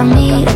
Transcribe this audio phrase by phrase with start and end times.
[0.00, 0.49] for me.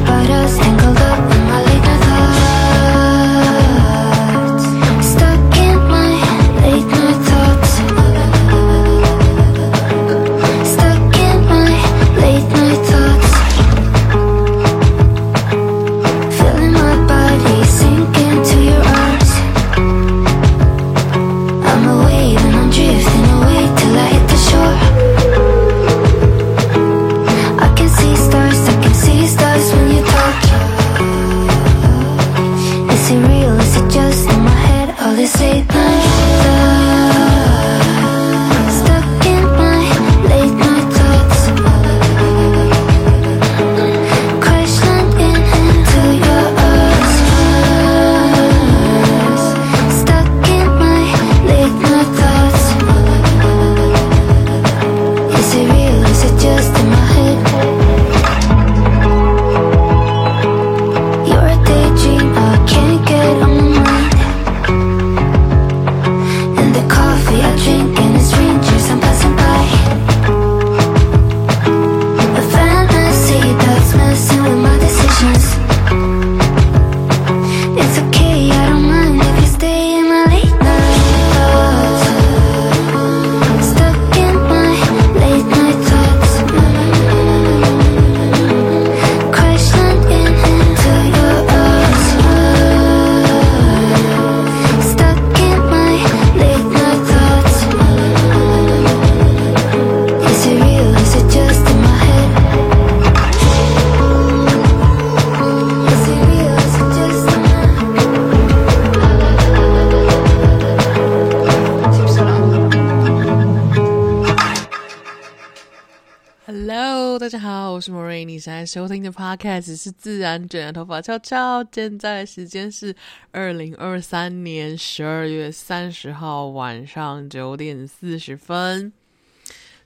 [118.35, 121.65] 你现在收听的 Podcast 是自然卷的头发悄悄。
[121.73, 122.93] 现在时间是
[123.31, 128.93] 二零二三年十二月三十号晚上九点四十分。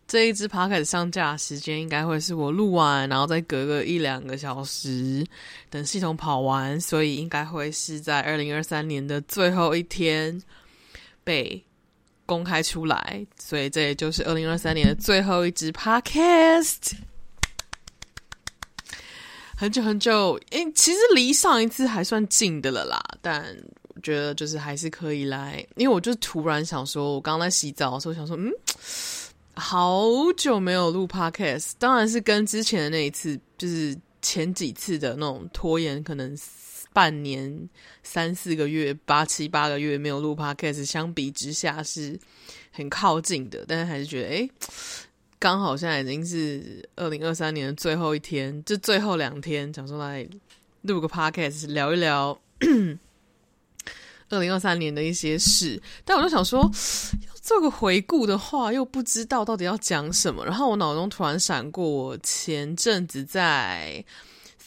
[0.06, 5.22] 这一支 Podcast 上架时间应该会是我录完，然后再隔个一两个小时，
[5.68, 10.40] 等系统跑完，所以应该会是在二零二三年的最后一天
[11.22, 11.62] 被
[12.24, 16.92] 公开出来，所以这也就是二零二三年的最后一支 Podcast。
[19.60, 23.44] 很久很久，诶，其实离上一次还算近的了啦，但
[23.88, 28.48] 我觉得就是还是可以来，因为我就突然想说，我刚刚在洗澡的时候想说，嗯，
[29.56, 36.38] 好久没有录 Podcast，当然是跟之前的那一次，就是前几次的那种拖延，可能。
[36.90, 37.68] 半年
[38.02, 42.18] 三四个月，八七八个月没有录 Podcast，相比之下是
[42.72, 44.50] 很靠近的，但是还是觉得，哎，
[45.38, 50.28] 刚好现在已经是二零二三年的最后一天，就最后两天，想说来
[50.82, 52.38] 录个 Podcast，聊一聊
[54.30, 55.80] 二零二三年的一些事。
[56.04, 64.04] 但我就想说，要做个回顾的话，又不知道到底要讲什么，然后我脑中突然闪过，我前阵子在。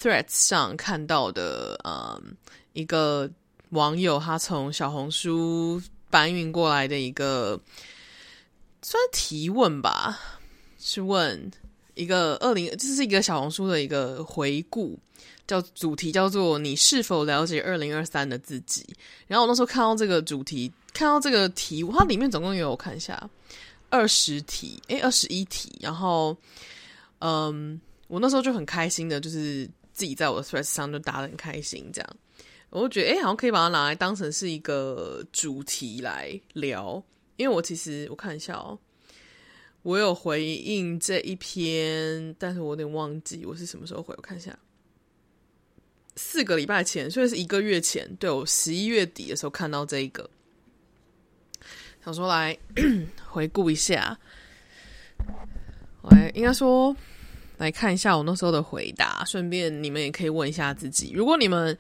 [0.02, 2.36] Threads 上看到的，嗯，
[2.74, 3.30] 一个
[3.70, 7.62] 网友他从小红书搬运过来的一个
[8.82, 10.20] 算提问吧，
[10.82, 11.52] 是问
[11.94, 15.00] 一个二零，这是一个小红书的一个回顾，
[15.48, 18.86] 叫主题叫做“你是否了解二零二三的自己”。
[19.28, 23.30] 然后我那时候看到这个主题，看到这个题，它里面总共有我看一下
[23.90, 25.72] 二十题，诶，二十一题。
[25.80, 26.36] 然后，
[27.20, 29.70] 嗯，我那时候就很开心的，就是。
[29.94, 32.10] 自己在我的 Threads 上就打得很开心，这样
[32.72, 37.04] 我就觉得，哎，好像可以把它拿来当成是一个主题来聊。
[37.36, 38.80] 因为我其实我看一下哦，
[39.84, 44.14] 我有回应这一篇，但是我有点忘记我是什么时候回。
[44.16, 44.58] 我看一下，
[46.16, 50.30] 四个礼拜前，所以是一个月前，对，我十一月底的时候看到这一个，
[52.04, 52.58] 想说来
[53.28, 54.18] 回顾一下，
[56.10, 56.96] 来应该说。
[57.58, 61.12] 来看一下我那时候的回答，顺便你们也可以问一下自己。
[61.14, 61.78] 如果你们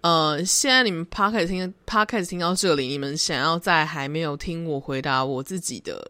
[0.00, 6.04] 呃现在你们 Podcast 听 Podcast 听到这里，你们想要在还没有听我回答我自己的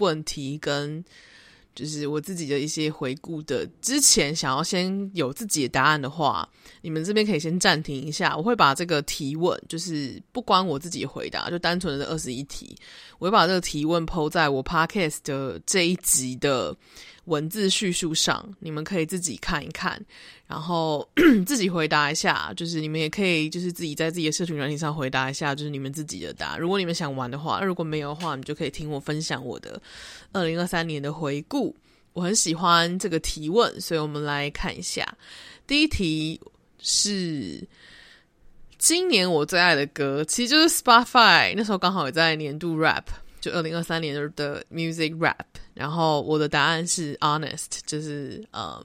[0.00, 1.04] 问题跟
[1.72, 6.46] 就是我自己的一些回顾的之前，想要先有自己的答案的话，
[6.82, 8.36] 你们这边可以先暂停一下。
[8.36, 12.76] 我会把这个提问，就是不关我自己回答，就单纯的二十一题，
[13.18, 16.76] 我会把这个提问抛在我 Podcast 的这一集的。
[17.30, 20.00] 文字叙述上，你们可以自己看一看，
[20.48, 21.08] 然后
[21.46, 22.52] 自己回答一下。
[22.56, 26.58] 就是你们也可以，就是自己在自己的社群软体上回答一下，就是你们自己的答。
[26.58, 29.80] 如果你们想玩的话，如果没有的话，你就可以听我分享我的
[30.32, 31.74] 二零二三年的回顾。
[32.12, 35.06] 我很喜欢这个提问，所以我们来看一下。
[35.68, 36.40] 第一题
[36.80, 37.64] 是
[38.76, 43.04] 今年我最爱的歌，其实就是 Spotify，那时候刚好也在年度 Rap。
[43.40, 48.84] 就二零二三年的 music rap，然后我的答案是 honest，就是呃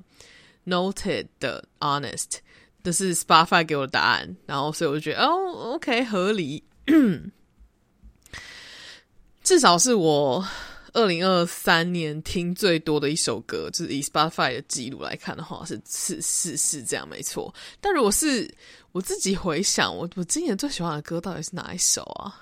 [0.65, 2.37] noted 的 honest，
[2.83, 6.63] 这是 Spotify 给我的答案，然后所以我就觉得哦，OK 合理，
[9.43, 10.45] 至少是我
[10.93, 17.53] 二零二三年听最多的一首歌，就是以 Spotify 的记录来看的话，是是是是这样没错。
[17.81, 18.49] 但如果是
[18.93, 22.41] 我自己回想，我我今年最喜欢的歌到底是哪一首啊？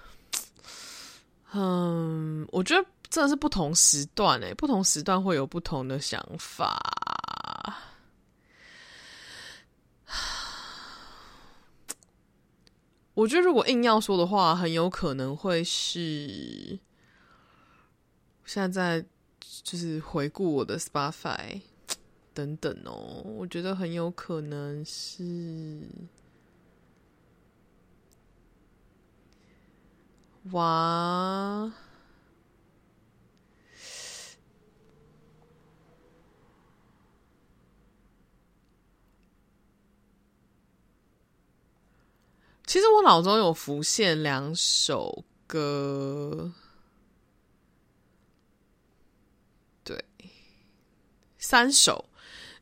[1.55, 6.79] 嗯，我觉得真的是不同时段诶，不同时段会有不同的想法。
[13.13, 16.79] 我觉得如果硬要说的话，很有可能会是
[18.43, 19.07] 现在在
[19.61, 21.61] 就是回顾我的 Spotify
[22.33, 25.87] 等等哦，我觉得很有可能是。
[30.51, 31.71] 哇！
[42.65, 46.51] 其实我脑中有浮现两首歌，
[49.83, 50.03] 对，
[51.37, 52.09] 三首，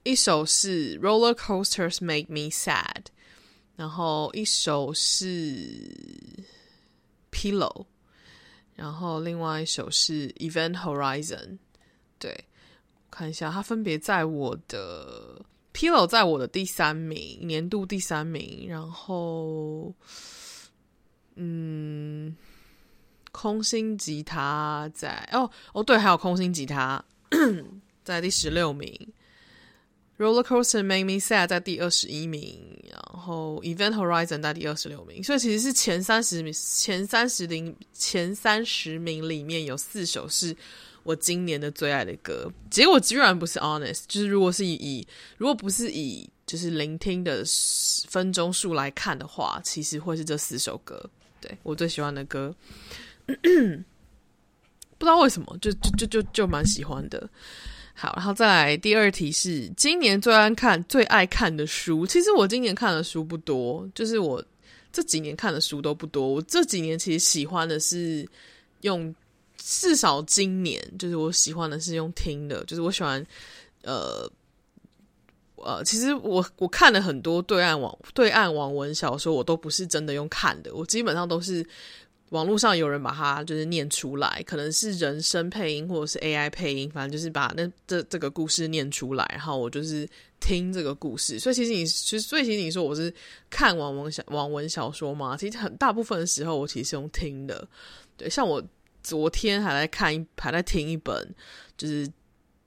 [0.04, 3.04] 一首是《Roller Coasters Make Me Sad》，
[3.76, 6.46] 然后一首是。
[7.42, 7.86] Pillow，
[8.76, 11.58] 然后另外一首是 Event Horizon，
[12.20, 12.46] 对，
[13.10, 15.44] 看一下，它分别在我的
[15.74, 19.92] Pillow 在我的第三名，年度第三名，然后，
[21.34, 22.36] 嗯，
[23.32, 27.04] 空心吉他在哦哦对，还有空心吉他
[28.04, 29.14] 在第十六名。
[30.22, 40.56] Roller Coaster Made Me Sad 在第二十一名，然后 Event Horizon 在第二十六名，所以其实是前三十名，前三十名，前三十名里面有四首是
[41.02, 42.48] 我今年的最爱的歌。
[42.70, 45.08] 结果居然不是 Honest，就是如果是以
[45.38, 47.44] 如果不是以就是聆听的
[48.08, 51.10] 分钟数来看的话，其实会是这四首歌，
[51.42, 52.54] 对，我最喜欢的歌。
[55.00, 57.28] 不知道为什么，就就就就就蛮喜欢的。
[58.02, 62.04] 好，然后再来第二题是今年最爱看最爱看的书。
[62.04, 64.44] 其实我今年看的书不多，就是我
[64.92, 66.28] 这几年看的书都不多。
[66.28, 68.28] 我这几年其实喜欢的是
[68.82, 69.14] 用，
[69.56, 73.24] 至少今年就是我喜欢的是用听的，就是我喜欢
[73.84, 74.28] 呃
[75.58, 81.64] 呃，其实我我看了很多对岸网对岸网文小说，我都不是真的用看的，我基本上都是。
[82.32, 90.08] 网络上有人把它就是念出来，可能是人声配音或者是 AI 配音，反正就是把那这这个故事念出来，然后我就是
[90.40, 91.38] 听这个故事。
[91.38, 93.14] 所以其实你其实所以其实你说我是
[93.50, 97.68] 看网文小网文小说嘛，其实很大部分的时候我其实是用听的。
[98.16, 98.64] 对，像我
[99.04, 101.36] 昨天还在看一还在听一本，
[101.76, 102.10] 就是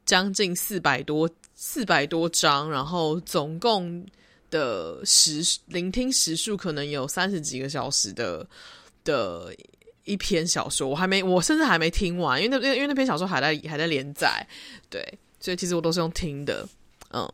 [0.05, 4.05] 将近四百多四百多章，然后总共
[4.51, 8.47] 的时聆听时数可能有三十几个小时的。
[9.05, 9.55] 的
[10.05, 14.47] 一篇小说，我还没，我甚至还没听完，因为那因为那篇小说还在还在连载，
[14.91, 15.03] 对，
[15.39, 16.69] 所以其实我都是用听的，
[17.13, 17.31] 嗯。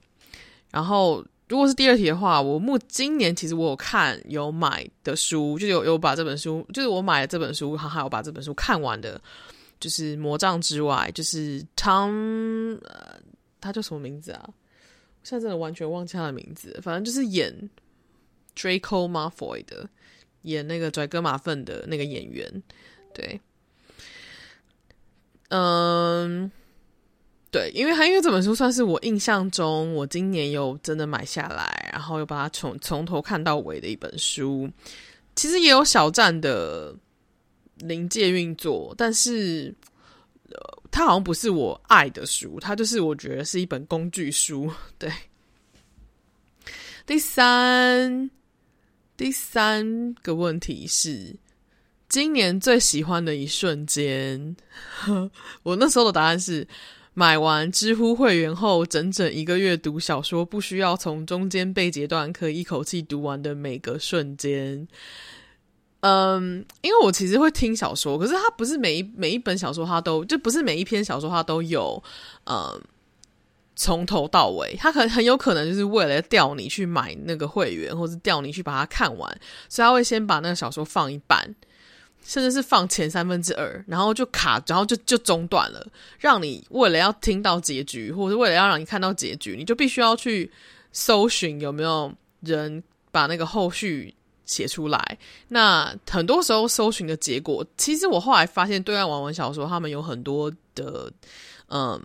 [0.70, 9.20] 然后如果是第二题的话，我目今年其实我有看有买的书，就有有把这本书，就是我买了这本书，还有把这本书看完的，
[9.80, 13.18] 就是《魔杖之外》，就是 Tom，呃，
[13.60, 14.44] 他叫什么名字啊？
[14.46, 14.52] 我
[15.24, 17.68] 现在真的完全忘记他的名字，反正就是演
[18.56, 19.88] Draco Malfoy 的。
[20.42, 22.62] 演那个拽哥马粪的那个演员，
[23.12, 23.40] 对，
[25.48, 26.50] 嗯，
[27.50, 34.70] 对，因为他因为这本书算是我印象中我今年有真的买下来，然后又把它从从头看到尾的一本书。
[35.36, 36.94] 其实也有小站的
[37.76, 39.74] 临界运作，但是
[40.50, 44.70] 呃，它好像不是我爱的书，它就是我觉得是一本工具书。
[44.98, 45.10] 对，
[47.06, 48.30] 第三。
[49.20, 51.36] 第三个问题是，
[52.08, 54.56] 今年最喜欢的一瞬间。
[55.62, 56.66] 我那时候的答案是，
[57.12, 64.88] 买完知乎会员后，整整一个月读小说，不需要从中间被截断，可以一口气读完的每个瞬间。
[66.00, 72.02] 嗯，因为我其实会听小说，可是它不是每一每一本小说它都，就不是每一篇小说它都有，
[72.44, 72.82] 嗯。
[73.82, 81.42] 从头到尾，他很很有可能就是为了调你去买那个会员，或是调你去把它看完，所以他会先把那个小说放一半，
[82.22, 85.82] 甚至是放前三分之二，然后就卡，然后就就中断了，
[86.18, 90.52] 让你为了要听到结局，或者为了要让你看到结局，你就必须要去
[90.92, 95.18] 搜寻有没有人把那个后续写出来。
[95.48, 101.10] 那很多时候搜寻的结果，其实我后来发现，对岸网文小说他们有很多的，
[101.68, 101.98] 嗯。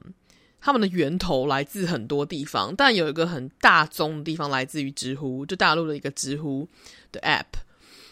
[0.65, 6.67] 他们的源头来自很多地方，但有一个很大宗的地方来自于知乎，就大陆的一个知乎
[7.11, 7.45] 的 App，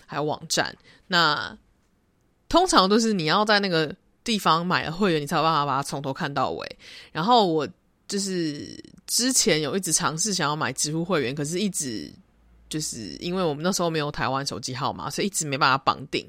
[0.05, 0.77] 还有网站。
[1.07, 1.57] 那
[2.47, 6.77] 通常都是你要在那个地方买了会员，你才有办法把它从头看到尾。
[7.11, 7.67] 然后我
[8.07, 12.13] 就是之前有一直尝试想要买知乎会员，可是一直
[12.69, 16.23] 就是因为我们那时候没有台湾手机号码，所以一直没办法绑定。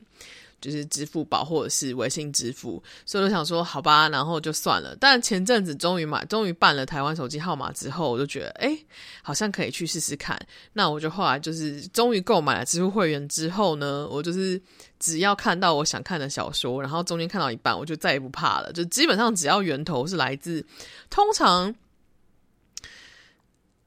[0.65, 4.97] 就是支付宝或者是微信支付，所以我就想说好吧，然后就算了。
[4.99, 8.75] 但前阵子终于买，终于办了台湾手机号码之后，我就觉得哎，
[9.23, 10.41] 好像可以去试试看。
[10.73, 14.59] 那我就后来就是终于购买了支付会员之后呢，我就是
[14.99, 18.73] 只要看到我想看的小说，然后中间看到一半，我就再也不怕了。
[18.73, 20.65] 就基本上只要源头是来自，
[21.11, 21.75] 通常。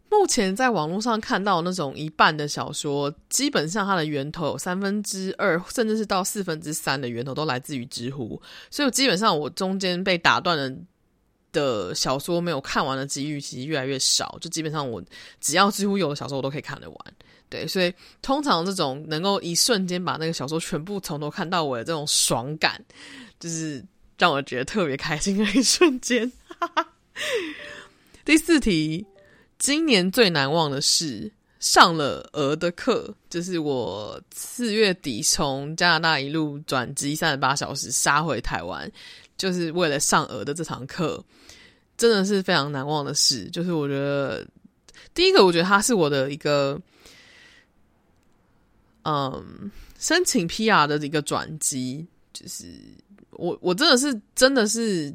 [0.10, 10.76] 目前在网络上看到那种一半的小说，基本上它的源头有三分之二，甚至是到四分之三的源头都来自于知乎，所以基本上我中间被打断了
[11.52, 15.04] 的小说没有看完的几率其实越来越少，就基本上我
[15.42, 16.98] 只要知乎有的小说我都可以看得完，
[17.50, 22.84] 对，所以通常这种能够一瞬间把那个小说全部从头看到尾的这种爽感，
[23.40, 23.84] 就是
[24.18, 26.32] 让我觉得特别开心的一瞬间。
[28.24, 29.06] 第四题。
[29.60, 38.90] 今年最难忘的是上了鹅的课，就是我四月底从加拿大一路转机三十八小时杀回台湾，
[39.36, 41.24] 就是为了上鹅的这堂课，
[41.98, 43.50] 真的是非常难忘的事。
[43.50, 44.46] 就是我觉得
[45.14, 46.80] 第一个，我觉得它是我的一个，
[49.04, 52.68] 嗯，申请 PR 的一个转机，就是
[53.32, 55.12] 我我真的是真的是。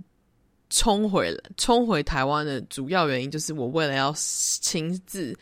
[0.72, 5.36] 冲回冲回台湾的主要原因，就是我为了要亲自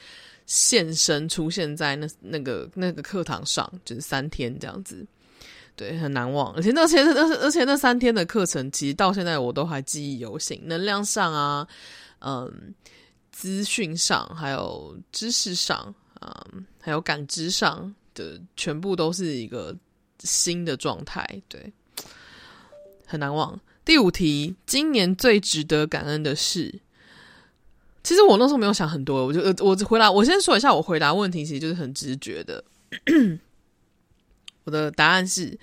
[0.45, 5.07] 现身出现在那那个那个课堂上，就是三天这样子。
[5.77, 10.61] 对，很难忘，而且那些而而且那三天的课程，其实到现在我都还记忆犹新。
[10.67, 11.67] 能量上啊，
[12.19, 12.75] 嗯，
[13.31, 19.75] 资讯上，还有知识上，嗯，还有感知上的，全部都是一个
[20.19, 21.25] 新的状态。
[21.49, 21.73] 对，
[23.07, 23.59] 很难忘。
[23.85, 26.81] 第五题，今年最值得感恩的事，
[28.03, 32.63] 其实我那时候没有想很多，我就我只回答，我先说一下，我回答问题其实就是很直觉的。
[34.65, 35.59] 我的答案是，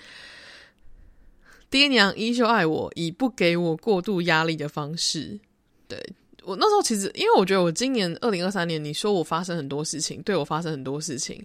[1.70, 5.40] 爹娘依旧爱我，以不给我过度压力的方式。
[5.88, 5.98] 对，
[6.44, 11.42] 我那时候其实，因为我觉得我今年二零二三年，你说我发生很多事情，对我发生很多事情，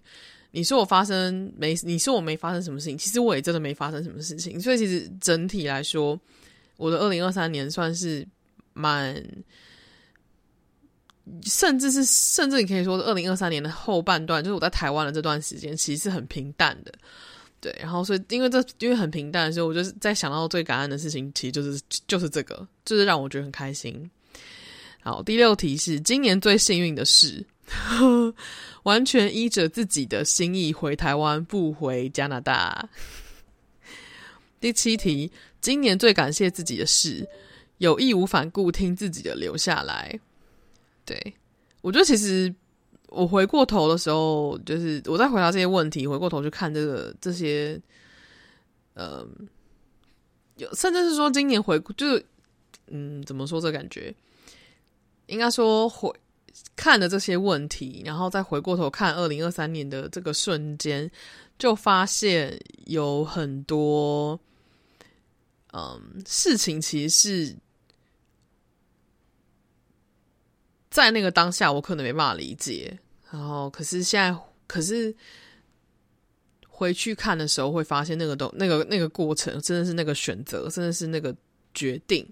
[0.52, 4.60] 你说我发生没，你说我没发生什么事情，其实我也真的没发生什么事情。
[4.60, 6.18] 所以其实整体来说，
[6.82, 8.26] 我的二零二三年算是
[8.72, 9.14] 蛮，
[11.44, 16.92] 甚至是甚至你可以说，二零二三年的后半段，就是我在台湾的这段时间，其实是很平淡的。
[17.60, 24.10] 对，然后所以因为这因为很平淡的时候，我就是在想到最感恩的事情，其实就是就是这个，就是让我觉得很开心。
[25.00, 27.44] 好，第六题是今年最幸运的事，
[28.82, 32.88] 完全依着自己的心意回台湾，不回加拿大。
[34.60, 35.30] 第七题，
[35.62, 37.26] 今年最感谢自己的事，
[37.78, 40.21] 有义无反顾听自己的留下来。
[41.07, 41.33] 对，
[41.81, 42.54] 我觉得其实。
[43.14, 47.78] 我回过头的时候，就是我在回答这些问题，回过头去看这个这些，
[48.95, 49.23] 呃，
[50.57, 52.25] 有甚至是说今年回顾，就是
[52.87, 54.14] 嗯，怎么说这感觉？
[55.26, 56.11] 应该说回
[56.75, 61.11] 看了这些问题，然后再回过头看二零二三年的这个瞬间，
[61.59, 64.40] 就发现有很多，
[65.72, 67.56] 嗯，事情其实是。
[70.90, 72.98] 在那个当下，我可能没办法理解。
[73.30, 75.14] 然后，可是现在，可是
[76.68, 81.34] 回去看的时候，会发现那个都那个那个过程，真的是那个选择，真的是那个
[81.72, 82.30] 决定，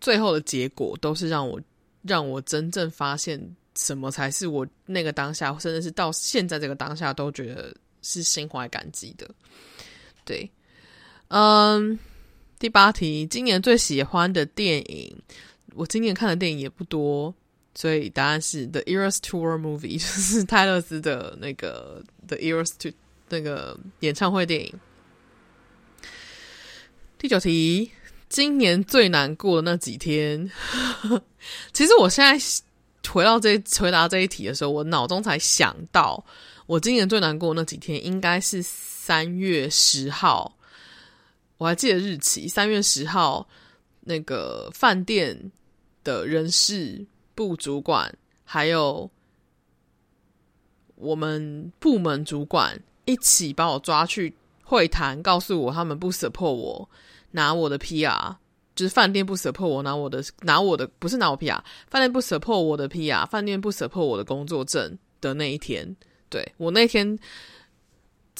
[0.00, 1.60] 最后的结果，都是让我
[2.02, 3.44] 让我真正发现
[3.76, 9.28] 什么才是我那个当下，甚至是到现在这个当下，都觉得是心怀感激的。
[10.24, 10.48] 对，
[11.26, 11.98] 嗯，
[12.60, 15.16] 第八题，今年最喜欢的电影，
[15.74, 17.34] 我今年看的电影也不多。
[17.74, 22.88] 所以答案是《The Eras Tour Movie》，就是泰勒斯的那个《The Eras to》
[23.30, 24.74] 那个演唱会电影。
[27.16, 27.90] 第九题，
[28.28, 30.50] 今年最难过的那几天。
[31.72, 32.38] 其实我现在
[33.08, 36.22] 回到这回答这一题的时候，我脑中才想到，
[36.66, 40.54] 我今年最难过的那几天应该是三月十号。
[41.60, 43.46] 我还记得日期，三月十号，
[44.00, 45.52] 那个饭店
[46.02, 47.06] 的人事。
[47.32, 48.14] 部主管
[48.44, 49.10] 还有
[50.96, 56.90] 我们部门主管一起把我抓去会谈，告诉我他们不 support 我
[57.30, 58.36] 拿我的 PR，
[58.74, 65.96] 就是饭店不 support 我拿我的拿我的不是拿我 PR，饭店不 support 我的 PR，饭店不 support 我的工作证的那一天，
[66.28, 67.18] 对，我那天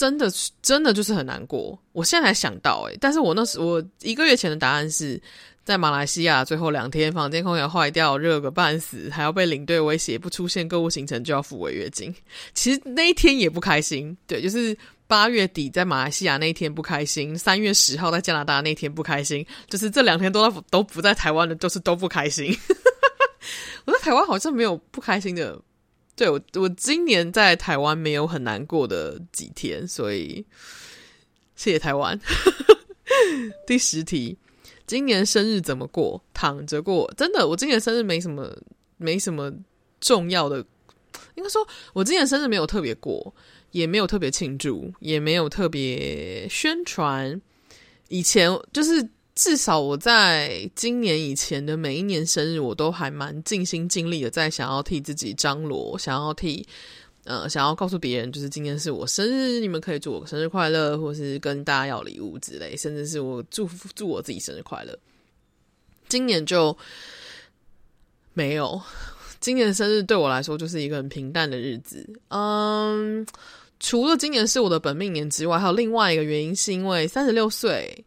[0.00, 1.78] 真的真的就是很难过。
[1.92, 5.20] 我现在才想到诶，但是我那时我一个月前的答案是。
[5.62, 12.12] 在马来西亚最后两天，房间空调坏掉，热个半死，还要被领队威胁不出现购物行程就要付违约金。
[12.54, 14.76] 其实那一天也不开心，对，就是
[15.06, 22.56] 八月底在马来西亚那一天不开心，三月十号在加拿大那天不开心，就是这两天都都不在台湾的，就是都不开心。
[23.84, 25.56] 我在台湾好像没有不开心的，
[26.20, 30.44] 对，我我今年在台湾没有很难过的几天，所以
[31.56, 32.20] 谢谢台湾。
[33.66, 34.36] 第十题。
[34.86, 36.22] 今年生日怎么过？
[36.34, 37.48] 躺着过，真的。
[37.48, 38.54] 我今年生日没什么，
[38.98, 39.50] 没什么
[39.98, 40.62] 重要的。
[41.36, 43.34] 应该说，我今年生日没有特别过，
[43.70, 47.40] 也没有特别庆祝，也没有特别宣传。
[48.08, 56.66] 以前就是至少我在今年以前的每一年生日，我都还蛮尽心尽力的，在想要替自己张罗，想要替。
[57.24, 64.98] 呃，想要告诉别人，就是今天是我生日，你们可以祝我生日快乐，或是跟大家要礼物之类，甚至是我祝福祝我自己生日快乐。
[66.08, 66.76] 今年就
[68.32, 68.80] 没有，
[69.38, 72.08] 今年的生日对我来说就是一个很平淡的日子。
[72.28, 73.24] 嗯，
[73.78, 78.02] 除了今年是我的本命年之外，还有另外一个原因，是因为三十六岁，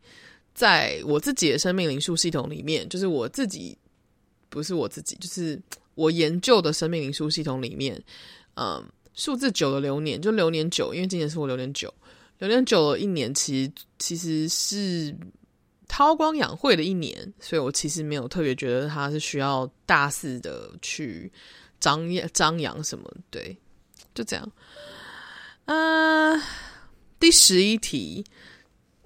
[0.54, 3.78] 在我自己的生命灵数系统里面，就是我自己
[4.50, 5.62] 不是我自己，就是
[5.96, 8.02] 我研究的生命灵数系统里面，
[8.56, 8.84] 嗯。
[9.16, 11.94] 数字九的流年，就流年九，因为今年是我流年九，
[12.40, 15.16] 流年九的一年，其实其实是
[15.88, 21.32] 韬光养晦的一年，所以我其实没有特别觉得它是需要大肆的去
[21.80, 23.56] 张扬张扬什么，对，
[24.16, 24.52] 就这样。
[25.66, 26.42] 嗯、
[27.20, 28.26] 第十一题，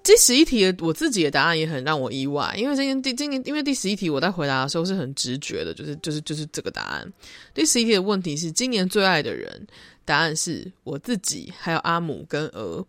[0.08, 7.12] 第十一题的我自己的答案也很让我意外，因为今年第今年因为第十一题我在回答的时候是很直觉的，就是就是就是这个答案。
[7.52, 9.66] 第十一题的问题是今年最爱的人，
[10.06, 12.82] 答案是我自己，还有阿姆跟鹅。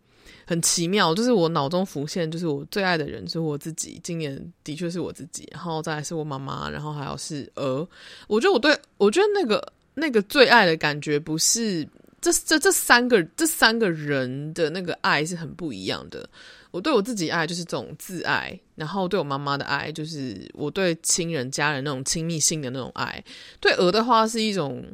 [0.45, 3.99] 很奇妙，就是我脑中浮现，就是我最爱的人是我自己。
[4.01, 7.86] 今年的确是我自己，然后再来是我妈妈，然后还有是鹅。
[8.29, 11.86] 我觉得我对我觉得那个那个最爱的感觉，不是
[12.21, 16.27] 这这这三个这三个人的那个爱是很不一样的。
[16.71, 23.23] 我对我自己爱就是这种自爱，然后对我妈妈的爱就是我对亲人家人那种亲密性的那种爱。
[23.60, 24.86] 对鹅的话是一种，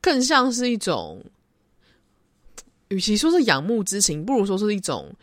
[0.00, 1.22] 更像是一种。
[2.88, 5.14] 与其说是仰慕之情，不如说是一种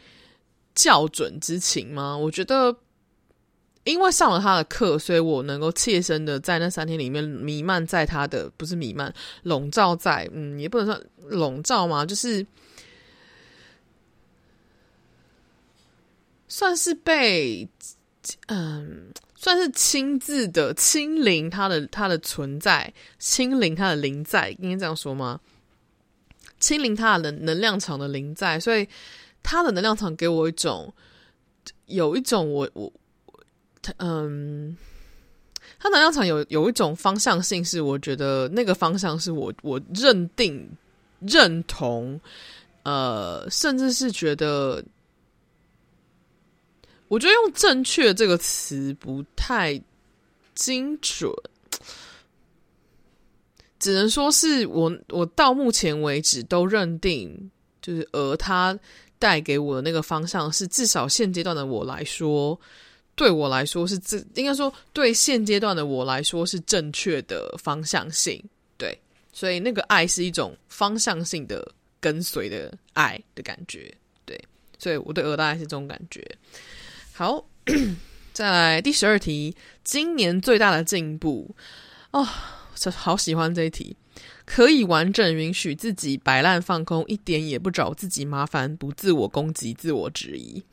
[0.74, 2.18] 校准之情吗？
[2.18, 2.74] 我觉得，
[3.84, 12.48] 因为上了他的课，所以我能够切身的在那三天里面弥漫在他的，不是弥漫，笼罩在，嗯，也不能说笼罩嘛，就是
[16.48, 17.68] 算是被，
[18.48, 25.40] 嗯，算是亲自的亲临他的他的存在，亲临他的灵在，应该这样说吗？
[26.60, 28.88] 亲临他的能能量场的灵在，所以
[29.44, 30.92] 他的能量场给我一种，
[31.86, 32.92] 有一种我我
[33.82, 34.76] 他嗯，
[35.80, 40.68] 他能量场有有一种方向性，是我觉得那个方向是我我认定
[41.20, 42.20] 认同，
[42.84, 44.84] 呃，甚至是觉得，
[47.08, 49.82] 我觉得用正确这个词不太
[50.56, 51.32] 精准。
[53.80, 58.78] 只能说是我，我到目前为止都认定，就是而他
[59.20, 62.60] 带给我的那个方向是，至少现阶段的我来说，
[63.16, 68.44] 对我来说是这应该说对现阶段的我来说是正确的方向性，
[68.78, 69.00] 对，
[69.32, 74.40] 所以那个爱是一种方向性的跟随的爱的感觉，对，
[74.80, 76.28] 所以我对鹅大概是这种感觉。
[77.18, 77.44] 好，
[78.32, 81.56] 再来第十二题，今年最大的进步
[82.12, 82.24] 哦。
[82.96, 83.98] 好喜欢这一题，
[84.46, 90.64] 可以完整允许自己摆烂放空，一点也不找自己麻烦，不自我攻击、自我质疑。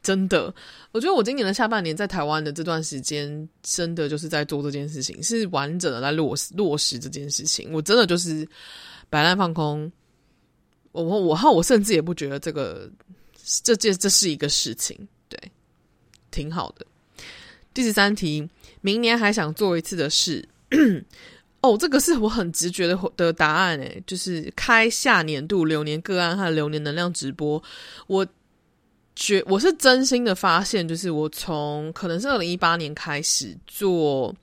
[0.00, 0.54] 真的，
[0.92, 7.72] 我觉得我今年的下半年在台湾的这段时间，真的就是在做这件事情，是完整的在落实落实这件事情。
[7.72, 8.48] 我真的就是
[9.10, 9.90] 摆烂放空，
[10.92, 12.88] 我我我甚至也不觉得这个
[13.64, 14.96] 这这这是一个事情，
[15.28, 15.36] 对，
[16.34, 16.84] 挺好的。
[17.72, 18.48] 第十三题，
[18.80, 20.48] 明年还想做一次的事。
[21.62, 27.62] 哦，这个是我很直觉的的答案诶，就是开下年度流年个案和流年能量直播。
[28.06, 28.26] 我
[29.14, 34.34] 觉我是真心的发现，就是我从可能是二零一八年开始做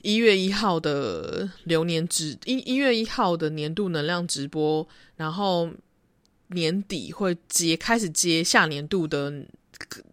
[0.00, 4.86] 一月一号的流年直一一月一号的年度能量直播，
[5.16, 5.68] 然后
[6.48, 9.32] 年底会接开始接下年度的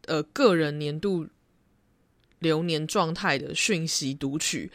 [0.06, 1.28] 呃个人年度。
[2.40, 4.70] 流年状态的讯息读取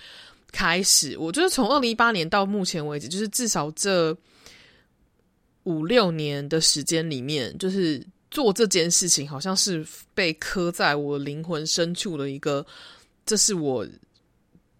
[0.51, 4.17] 开始，我觉得从二零一八年到目前为止，就是至少这
[5.65, 12.67] 五六年的时间里面，就是做这件事情，好像是被刻在我灵魂深处的一个，
[13.25, 13.87] 这是我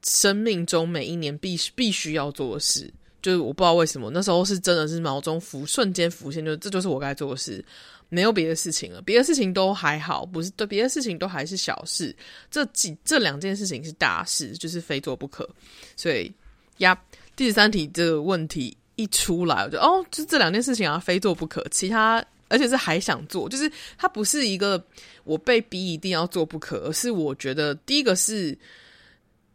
[0.03, 2.93] 生命中每一年必必须要做的事。
[3.23, 7.65] 就是我不知道为什么那时候是真的是脑中浮瞬间浮现，就这就是我该做的事。
[8.13, 12.13] 没有别的事情了，别的事情都还好，不是对，别的事情都还是小事。
[12.51, 15.49] 这几这两件事情是大事，就是非做不可。
[15.95, 16.33] 所以
[16.79, 17.01] 呀，
[17.37, 21.65] 第十三题这个问题一出来，我就哦，就这两件事情啊，非做不可。
[21.71, 24.85] 其他而且是还想做，就是它不是一个
[25.23, 28.49] 我被逼一定要做不可，而是我觉得第一个是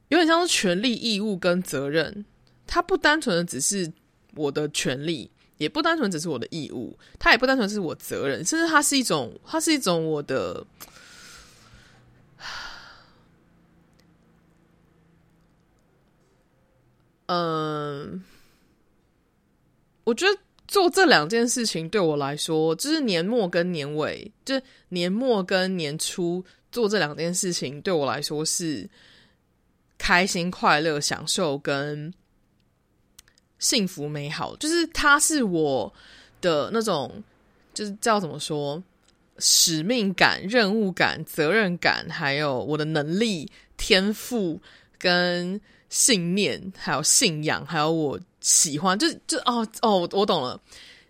[0.07, 2.25] 有点像是权利、义务跟责任，
[2.67, 3.91] 它不单纯的只是
[4.35, 5.29] 我的权利。
[5.57, 10.67] 也不单纯只是我的义务，它也不单纯是我责任，甚至它是一种，它是一种我的，
[17.27, 18.21] 嗯，
[20.03, 28.89] 我觉得做这两件事情对我来说，就是年末跟年尾，就年末跟年初做这两件事情，对我来说是
[29.97, 32.13] 开心、快乐、享受跟。
[33.65, 35.91] 幸福美好，就是它是我
[36.39, 37.11] 的那种，
[37.73, 38.83] 就是叫怎么说，
[39.39, 44.61] 使命感、任务感、责任感，还有我的能力、天赋
[44.99, 50.61] 跟信念，还有信仰，还有我喜欢，就就哦哦，我懂了，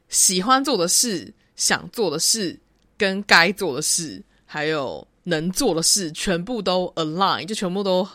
[0.07, 2.57] 喜欢做的事、想做的事，
[2.97, 8.07] 跟该做的事，还有能做的事，全部都 align，就全部都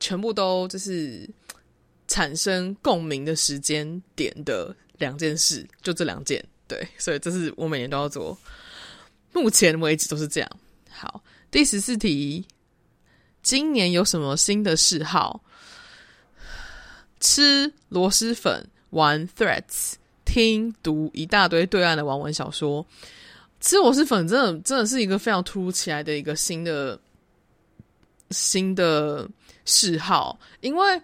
[0.00, 1.28] 全部都就是
[2.12, 6.44] 产生共鸣的时间点的两件事，就这两件。
[6.68, 8.36] 对，所以这是我每年都要做，
[9.32, 10.50] 目前为止都是这样。
[10.90, 12.46] 好，第十四题，
[13.42, 15.42] 今年有什么新的嗜好？
[17.18, 19.94] 吃螺蛳粉，玩 Threads，
[20.26, 22.86] 听读一大堆对岸的网文小说。
[23.58, 27.00] 吃螺蛳粉真的真的是一个非常突如其来的一个新的
[28.30, 29.26] 新的
[29.64, 31.00] 嗜好，因为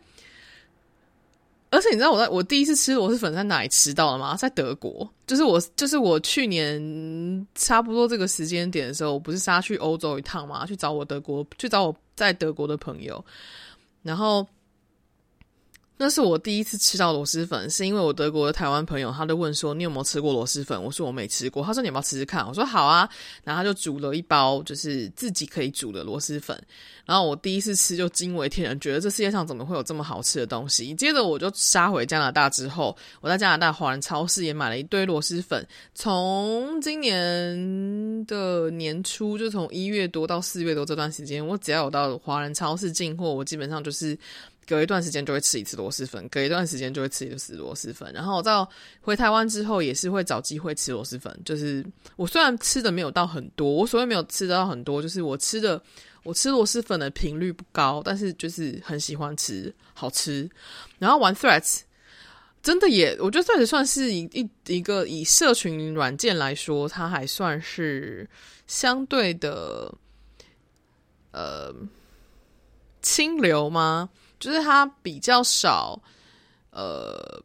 [1.71, 4.37] 而且你知道我在我第一次吃螺蛳粉在哪里吃到了吗？
[4.37, 13.25] 在德国，就是我就是我去年差不多这个时间点的时候，我不是杀去欧洲一趟嘛，去找我德国去找我在德国的朋友，
[14.03, 14.47] 然后。
[16.01, 23.09] 那是我第一次吃到螺蛳粉，是因为我德国的台湾朋友，他就问说：“你有没有吃过螺蛳粉？”我说：“我没吃过。”他说：“你要不要吃吃看？”我说：“好啊。”
[23.43, 26.57] 然后他就煮了一包，就是自己可以煮的螺蛳粉。
[27.05, 30.95] 然后我第一次吃就惊为天人，觉得这世界上怎么会有这么好吃的东西？
[30.95, 35.67] 接着我就杀回加拿大之后，我在加拿大华人超市也买了一堆螺蛳粉。
[35.97, 44.17] 从今年的年初，就从一月多到四月多这段时间，我只要有到华人超市进货，我基本上就是。
[44.69, 48.13] 隔一段时间就会吃一次螺蛳粉，隔一段时间就会吃一次螺蛳粉。
[48.13, 48.69] 然后我到
[49.01, 51.35] 回台湾之后，也是会找机会吃螺蛳粉。
[51.43, 51.83] 就是
[52.17, 55.83] 我虽然吃的没有到很多，我所谓没有吃得到很多，就是我吃的
[56.23, 60.47] 我吃螺蛳粉的频率不高，但是就是很喜欢吃，好吃。
[60.99, 61.81] 然后玩 Threads，
[62.63, 68.29] 真的也，我觉得 Threads 算是一一一个以社群软件来说，它还算是
[68.67, 69.95] 相对的，
[71.33, 71.75] 呃，
[73.01, 74.11] 清流吗？
[74.40, 76.01] 就是它比较少，
[76.70, 77.42] 呃，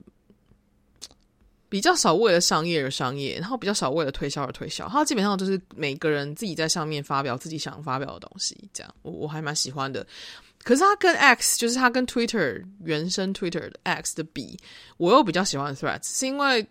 [1.69, 4.87] 比较少为了商业而商业，然后比较少为了推销而推销。
[4.87, 10.05] 它基本上就是每个人自己在上面发表自己想发表的东西，这样我我还蛮喜欢的。
[10.63, 14.57] 可是它跟 X，就是它跟 Twitter 原生 Twitter 的 X 的比，
[14.97, 16.65] 我又比较喜欢 Threads，是因为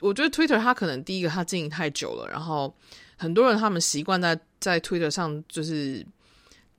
[0.00, 2.72] 我觉得 Twitter 它可能第一个它经营太久了，然后
[3.16, 6.06] 很多人他们习惯在在 Twitter 上就是。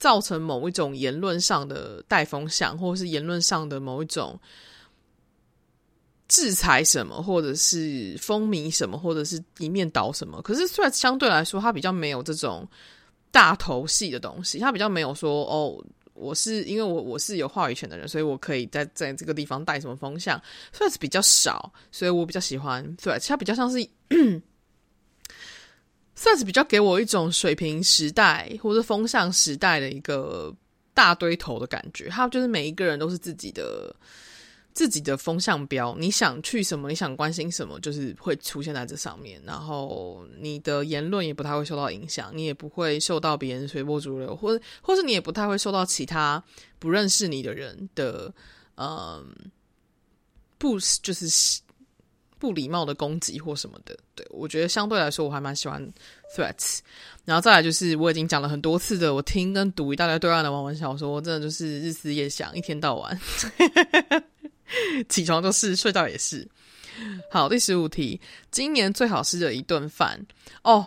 [0.00, 4.40] 造成某一种言论上的带风向，或者是言论上的某一种
[6.26, 10.40] 制裁什么，或者是风靡什么，或者是一面倒什么。
[10.40, 12.66] 可是，虽然相对来说，它比较没有这种
[13.30, 15.84] 大头戏的东西，它比较没有说哦，
[16.14, 20.40] 我是因为我我是有话语权的人，所以我可以在在这个地方带什么风向，
[20.72, 22.82] 所以是比较少，所以我比较喜欢。
[22.96, 23.78] 对，它比较像是。
[26.20, 30.54] 算是比较给我一种水平时代或者风向时代的一个
[30.92, 33.96] 大堆头的感觉，还有就是每一个人都是自己的
[34.74, 39.40] 自己的风向标，你想去什么，你想关心什么，就是会出现在这上面。
[39.46, 46.44] 然后你的言论也不太会受到影响，你也不会受到别人随波逐流，或者或是你也不太会受到其他
[46.78, 48.30] 不认识你的人的
[48.74, 49.26] 嗯，
[50.58, 51.62] 不就是。
[52.40, 55.86] 不礼貌的攻击或什么的，对，我觉得相对来说我还蛮喜欢
[56.34, 56.78] threats
[57.26, 63.20] 然后再来就是我已经讲了很多次的，我听跟读一大堆对岸的网文小说，真的就是日思夜想，一天到晚，
[65.10, 66.48] 起床就是，睡觉也是。
[67.30, 68.18] 好，第十五题，
[68.50, 70.18] 今年最好吃的一顿饭
[70.62, 70.86] 哦，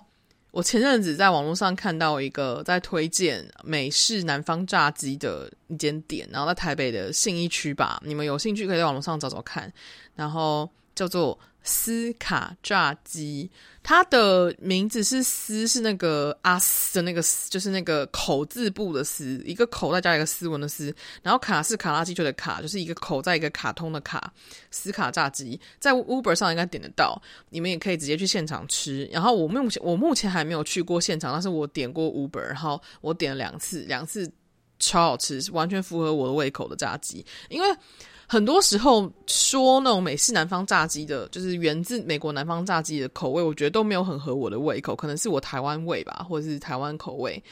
[0.49, 9.71] 我前阵子在网络上看到一个在推荐美式南方炸鸡的一间店，然后在台北的信义区吧，你们有兴趣可以在网络上找找看，
[10.15, 10.67] 然后。
[10.95, 13.49] 叫做斯卡炸鸡，
[13.81, 24.33] 它的名字是“斯”，是那个阿斯的那个“斯”，就是那个口字部的“斯”，一个口再加一个斯文的“斯”，然后卡是卡拉鸡腿的“卡”，就是一个口再一个卡通的“卡”。
[24.71, 29.05] 斯卡炸鸡在 Uber 上应该点得到，你们也可以直接去现场吃。
[29.05, 34.29] 然后我目前我目前还没有去过现场，但是我点过 Uber，然后我点了两次，两次
[34.79, 37.67] 超好吃，完全符合我的胃口的炸鸡，因为。
[38.33, 47.43] 很多时候说那种美式南方炸鸡的，就是源自美国南方炸鸡的口味，我觉得都没有很合我的胃口，可能是我台湾味吧，或者是台湾口味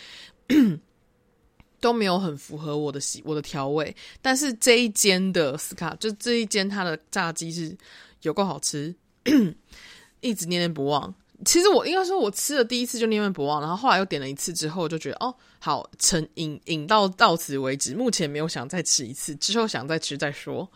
[1.79, 3.95] 都没有很符合我的喜我的调味。
[4.23, 7.77] 但是这一间的斯卡，就这一间它的炸鸡是
[8.23, 8.95] 有够好吃，
[10.21, 11.13] 一直念念不忘。
[11.45, 17.95] 其实我应该说，我吃了第一次就念念不忘，然后后来又点了一次之后，就觉得哦，好成瘾瘾到到此为止。
[17.95, 20.69] 目前没有想再吃一次，之后想再吃再说。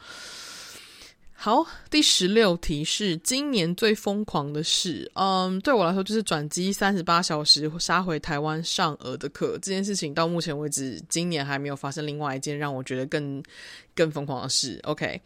[1.37, 5.11] 好，第十六题是今年最疯狂的事。
[5.13, 10.13] 嗯，对我来说就是转机三十八小时杀回台湾上俄的课这件事情。
[10.13, 13.43] 到目前为止，今年还没有发生另外一件让我觉得更
[13.93, 14.79] 更疯狂的事。
[14.83, 15.21] OK，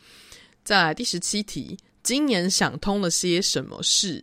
[0.65, 4.21] 再来第十七题，今年想通了些什么事？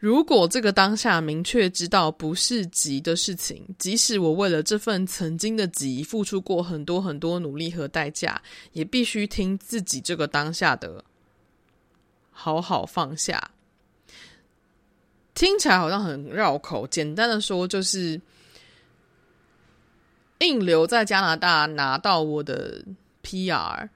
[0.00, 8.40] 如果这个当下明确知道不是急的事情，即使我为了这份曾经的急付出过很多很多努力和代价，
[8.72, 11.04] 也必须听自己这个当下的
[12.30, 13.50] 好好放下。
[15.34, 18.18] 听起来好像很绕口，简单的说就是
[20.38, 22.82] 硬留在加拿大拿到我的
[23.22, 23.86] PR，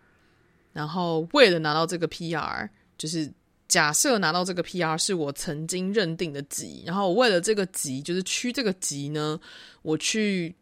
[0.75, 3.33] 然后为了拿到这个 PR，就是。
[3.74, 9.40] 假设拿到这个 PR 是我曾经认定的级，然后为了这个级，就是区这个级呢，
[9.82, 10.54] 我去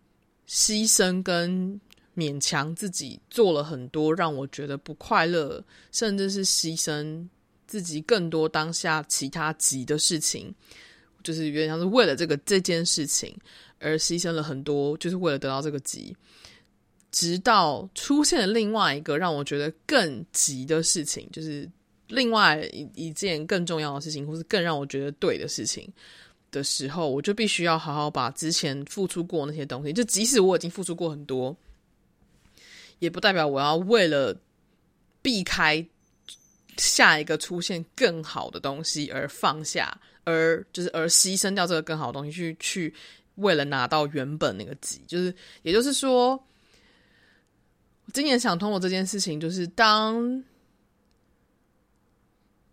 [0.48, 1.78] 牺牲跟
[2.16, 7.28] 勉强自己做了很多让我觉得不快乐，甚至是牺牲
[7.66, 10.50] 自己更多当下其他级的事情，
[11.22, 13.36] 就是原来是为了这个这件事情
[13.78, 16.16] 而牺牲了很多，就是为了得到这个级，
[17.10, 21.68] 直到出现了另外一个让我觉得更急的事情，就是。
[22.08, 25.90] 另外一一件更重要的事情，或是更让我觉得对的事情
[26.50, 31.56] 的时候，我就必须要好好把之前付出过那些东西，就即使我已经付出过很多，
[32.98, 34.36] 也不代表我要为了
[35.22, 35.82] 避开
[36.76, 42.94] 下一个出现更好的东西而放下，而就是而牺牲掉这个更好的东西，去去
[43.36, 46.38] 为了拿到原本那个级，就是也就是说，
[48.12, 50.44] 今年想通过这件事情，就是当。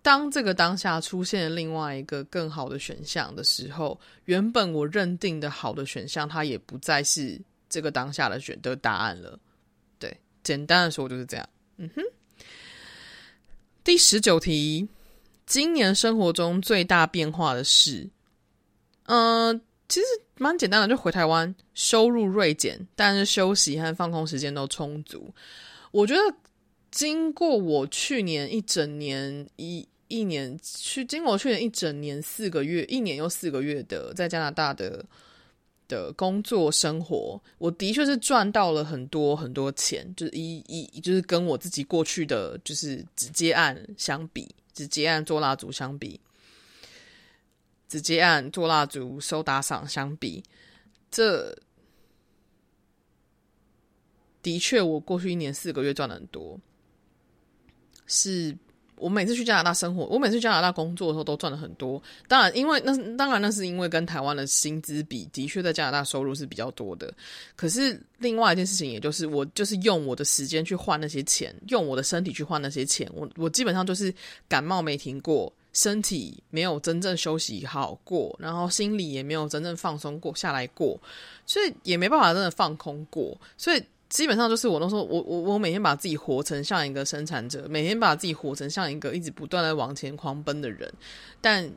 [0.02, 9.38] 当这个当下出现另外一个更好的选项的时候，原本我认定的好的选项，它也不再是这个当下的选的答案了。
[10.00, 11.50] 对，简单的说就是这样。
[11.78, 12.02] 嗯哼。
[13.84, 14.88] 第十九题，
[15.46, 18.10] 今年生活中最大变化的事，
[19.08, 19.60] 嗯、
[19.90, 20.06] 其实
[20.38, 25.34] 蛮简单的，就回台湾，收入锐减，但是休息和放空时间都充足。
[25.92, 26.22] 我觉得。
[26.92, 35.06] 经过我去年一整年一一年去，经过我去年一整年四个月，一年又四个月的在加拿大的
[35.88, 46.20] 的工作生活，我的确是赚到了很多很多钱，就是一一就是跟我自己过去的就是直接按相比，直接按做蜡烛相比，
[47.88, 50.44] 直接按做蜡烛收打赏相比，
[51.12, 51.56] 这
[54.42, 56.60] 的确我过去一年四个月赚的很多。
[58.10, 58.54] 是
[58.98, 62.04] 我每次去加拿大生活，我每次去加拿大工作的时候都赚了很多。
[62.28, 67.14] 当然，因为那当然那是因为跟台湾的薪资比，的确在加拿大收入是比较多的。
[67.56, 73.10] 可是另外一件事情，也就是我就是用我的时间去换那些钱，用我的身体去换那些钱。
[73.14, 74.14] 我我基本上就是
[74.50, 81.00] 感冒没停过，身体没有真正休息好过，然后心里也没有真正放松过下来过，
[81.46, 83.82] 所以也没办法真的放空过，所以。
[84.10, 90.92] 基本上就是我都说，我我我每天把自己活成像一个生产者，每天把自己活成像一个一直不断的往前狂奔的人，
[91.40, 91.72] 但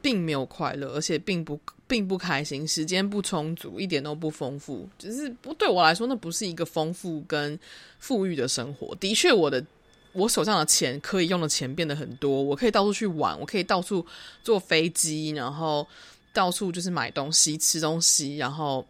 [0.00, 7.58] 并没有快乐，而且并不并不开心，时间不充足，一点都不丰富，就是不对我来说，那不是一个丰富跟
[7.98, 8.94] 富裕的生活。
[8.94, 9.64] 的确，我的
[10.12, 14.06] 我手上的钱可以用的钱变得很多，我可以到处去玩，我可以到处
[14.44, 15.84] 坐飞机，然后
[16.32, 18.86] 到处就是买东西、吃东西，然后。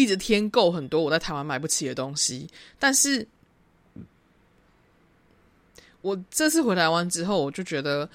[0.00, 3.26] 一直添购很多我在台湾买不起的东西，但是
[6.00, 8.08] 我这次回台湾之后，我就觉得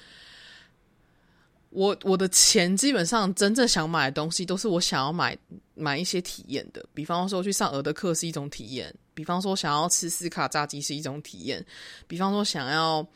[1.70, 5.36] 我我的钱基本上真正想买的东西，都是我想要买
[5.74, 6.84] 买一些体验的。
[6.94, 11.64] 比方说去上俄的课是一种体验，比方说想要吃斯卡炸鸡是一种体验，
[12.06, 13.06] 比方说想要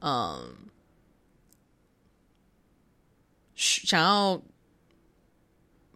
[0.00, 0.54] 嗯
[3.54, 4.42] 想要。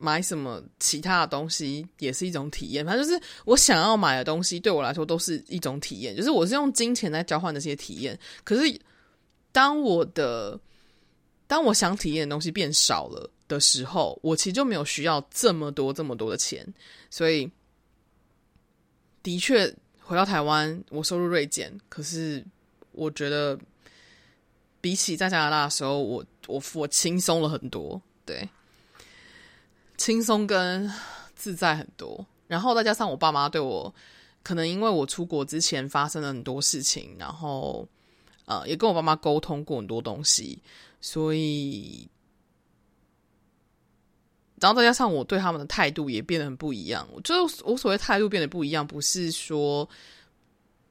[0.00, 6.14] 买什么其他的东西也是一种体验，反正就是我想要买的东西，对我来说都是一种体验。
[6.14, 8.18] 就是我是用金钱来交换这些体验。
[8.44, 8.80] 可是
[9.50, 10.58] 当我的
[11.46, 16.66] 当我想体验的东西变少了的时候，我其实就没有需要这么多这么多的钱。
[17.10, 17.50] 所以
[19.22, 19.66] 的确
[20.00, 21.76] 回到台湾，我收入锐减。
[21.88, 22.44] 可是
[22.92, 23.58] 我觉得
[24.80, 28.00] 比起在加拿大的时候，我我我轻松了很多。
[28.24, 28.48] 对。
[29.98, 30.90] 轻松跟
[31.34, 33.92] 自在很多，然后再加上我爸妈对我，
[34.44, 37.86] 可能因为我出国之前发生了很多事情，然后
[38.46, 40.62] 呃也跟我爸妈沟通过很多东西，
[41.00, 42.08] 所以，
[44.60, 47.06] 然后再加上我对他们的态度也变得很不一样。
[47.24, 49.88] 就我所谓态度变得不一样，不是说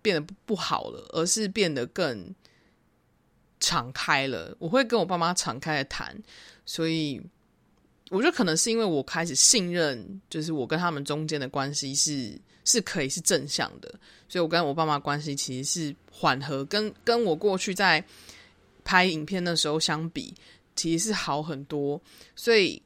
[0.02, 2.36] 变得不好了，而是变得更
[3.62, 4.56] 敞开了。
[4.60, 6.22] 我会跟我爸妈敞开的谈，
[6.65, 7.22] 所以。
[8.10, 13.89] 我觉得可能是因为我开始信任，就是我跟他们中间的关系是是可以是正向的，
[14.30, 18.04] 所以我跟我爸妈关系其实是缓和，跟跟我过去在
[18.86, 20.34] 拍影片的时候相比，
[20.76, 22.02] 其实是好很多。
[22.36, 22.82] 所以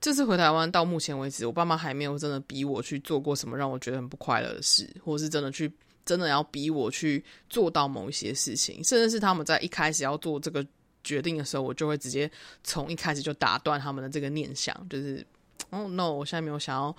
[0.00, 5.72] 这次回台湾到目前为止，我爸妈还没有真的逼我去做过什么让我觉得很不快乐的事，或是真的去
[6.04, 10.64] 真的要逼我去做到某一些事情，甚至是他们在一开始要做这个
[11.06, 12.28] 决定的时候，我就会直接
[12.64, 15.24] 从一开始就打断他们的这个念想，就是
[15.70, 16.94] 哦 no，我现在没有想要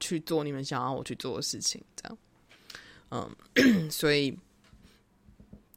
[0.00, 2.18] 去做你们想要我去做的事情，这样。
[3.10, 4.36] 嗯， 所以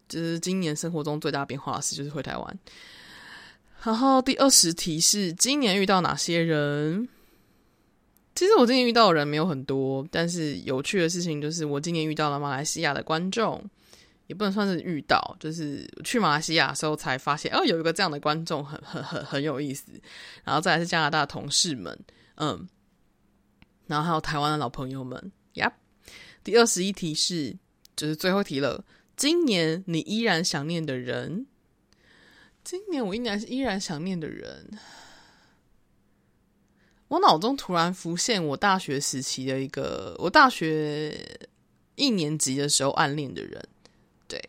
[0.07, 2.59] 这是今年生活中最大变化的事，就是回台湾。
[3.83, 7.07] 然后第二十题是今年遇到哪些人？
[8.33, 13.63] 其实我今年遇到的人没有很多，但是有趣的事情就是我今年遇到了马来西亚的观众，
[14.27, 19.91] 也不能算是遇到，就是去马来西亚的时候才发现，哦，有一个这样的观众，很很很很有意思。
[20.43, 21.97] 然后再来是加拿大同事们，
[22.35, 22.67] 嗯，
[23.87, 25.71] 然后还有台湾的老朋友们，呀。
[26.43, 27.57] 第二十一题是，
[27.95, 28.85] 就是最后题了。
[29.15, 31.47] 今年你依然想念的人？
[32.63, 34.69] 今年我依然依然想念的人，
[37.07, 41.49] 我脑中突然浮现我大学时期的一个，我大学
[41.95, 43.67] 一年级的时候暗恋的人。
[44.27, 44.41] 对，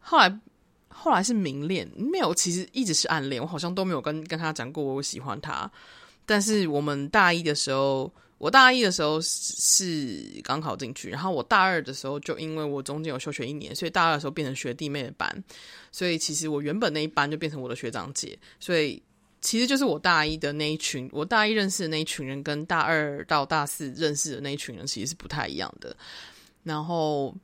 [0.00, 0.40] 后来
[0.88, 3.40] 后来是明恋，没有，其实一直是暗恋。
[3.40, 5.70] 我好像都没有跟跟他讲过我喜欢他，
[6.26, 8.12] 但是我们大一的时候。
[8.38, 15.42] 我大一的时候是刚考进去，然后我大二的时候就因为我中间有休学一年，所以大二的时候变成学弟妹的班，
[15.90, 19.02] 所以其实我原本那一班就变成我的学长姐，所以
[19.40, 25.96] 其实就是我大一的那一群，我大一认识的那一群人跟大二到大四认识的那一群人其实是不太一样的。
[26.62, 27.34] 然后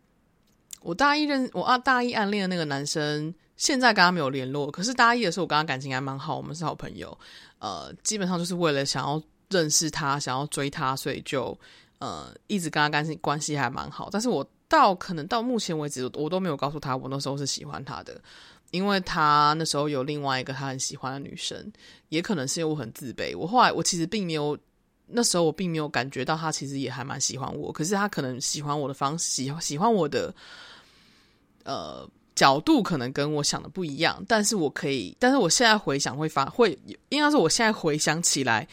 [0.84, 7.18] 我大一认我啊大一暗恋的那个男生，现在跟他没有联络，可是大一的时候我跟他感情还蛮好，我们是好朋友，
[7.58, 9.20] 呃，基本上就是为了想要。
[9.50, 11.56] 认识他，想要追他，所以就
[11.98, 14.08] 呃一直跟他关系关系还蛮好。
[14.10, 18.20] 但是我到可能到目前为止，我都没有告诉他我那时候是喜欢他的，
[18.72, 21.70] 因为他那时候有另外一个他很喜欢的女生，
[22.08, 23.36] 也可能是因为我很自卑。
[23.36, 24.58] 我后来我其实并没有
[25.06, 30.34] 那时候我并没有感觉到他其实也还蛮喜欢我，可是他可能喜欢我的方式，喜喜欢我的
[31.64, 34.24] 呃角度可能跟我想的不一样。
[34.28, 38.66] 但是我可以，但是我现在回想会发会，应该是我现在回想起来。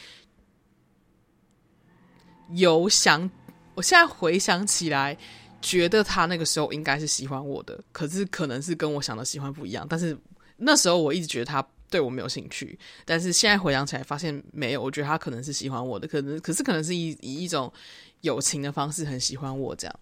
[2.54, 3.32] 有想，
[3.76, 5.18] 我现在回想起来，
[5.62, 9.88] 觉得他那个时候应该是喜欢我的，可是可能是跟我想的喜欢不一样。
[9.90, 10.18] 但是
[10.58, 17.72] 那时候我一直觉得他对我没有兴趣，但是现在回想起来发现没有，我觉得他可能是喜欢我的，可能可是可能是以以一种
[18.20, 20.00] 友情的方式很喜欢我这样。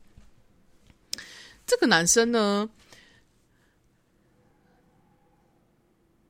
[1.70, 2.67] 这个男生呢，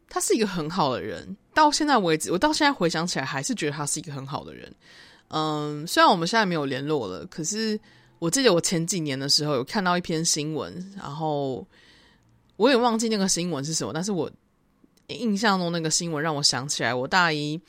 [0.09, 4.69] 他是一个很好的人，到现在为止，我到现在回想起来还是觉得他是一个很好的人。
[5.29, 7.79] 嗯，虽然我们现在没有联络了，可是
[8.19, 11.65] 我记得我前几年的时候有看到一篇新闻，然后
[12.57, 14.29] 我也忘记那个新闻是什么，但是我
[15.07, 17.61] 印象中那个新闻让我想起来，我大一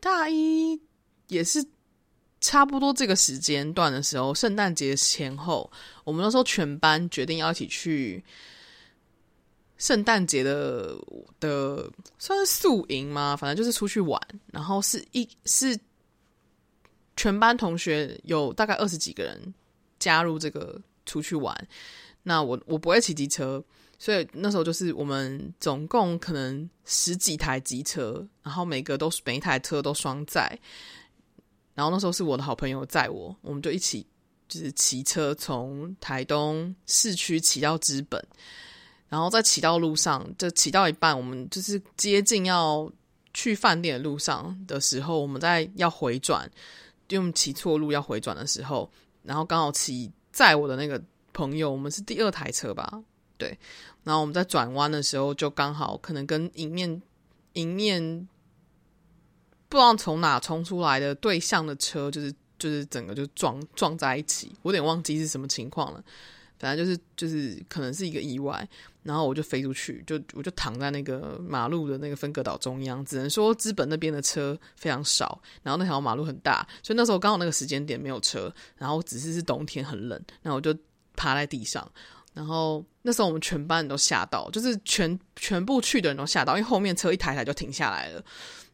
[0.00, 0.80] 大一
[1.28, 1.64] 也是
[2.42, 5.72] 差不多这个时间段的时候，圣诞节前后，
[6.04, 8.22] 我们那时候全班决定要一起去
[9.78, 10.94] 圣诞节的
[11.40, 13.34] 的算是宿营吗？
[13.34, 14.20] 反正就是出去玩，
[14.52, 15.78] 然后是一是。
[17.14, 19.54] 全班同学有大概二十几个人
[19.98, 21.54] 加入这个出去玩。
[22.22, 23.62] 那我我不会骑机车，
[23.98, 30.58] 所以那时候就是我们总共可能十几台机车，然后每个都是每一台车都双载。
[31.74, 34.06] 然后那时候是我的好朋友载我，我们就一起
[34.48, 38.22] 就是骑车从台东市区骑到知本，
[39.08, 42.90] 然后在骑到路上就骑到一半，我们就是接近要
[43.34, 46.50] 去饭店的路上的时候，我们在要回转。
[47.08, 48.90] 就我们骑错路要回转的时候，
[49.22, 51.02] 然后刚好骑载我的那个
[51.34, 53.02] 朋友，我们是第二台车吧？
[53.36, 53.58] 对，
[54.02, 57.02] 然后我们在转弯的时候，就刚好可能跟迎面
[57.52, 58.26] 迎面
[59.72, 66.04] 不知道从哪冲出来的对向的车，就是就是整个就撞撞在一起，我有点忘记是什么情况了。
[66.58, 68.68] 反正就是就是可能是一个意外，
[69.02, 80.76] 然后我就飞出去，就我就躺在那个马路的那个分隔岛中央，只能说资本那边的车非常少，然后那条马路很大，所以那时候刚好那个时间点没有车，然后只是是冬天很冷，然后我就
[81.16, 81.90] 趴在地上，
[82.34, 88.24] 然后那时候我们全班人都吓到，就是全全部去的人都吓到，因为后面车一台台就停下来了，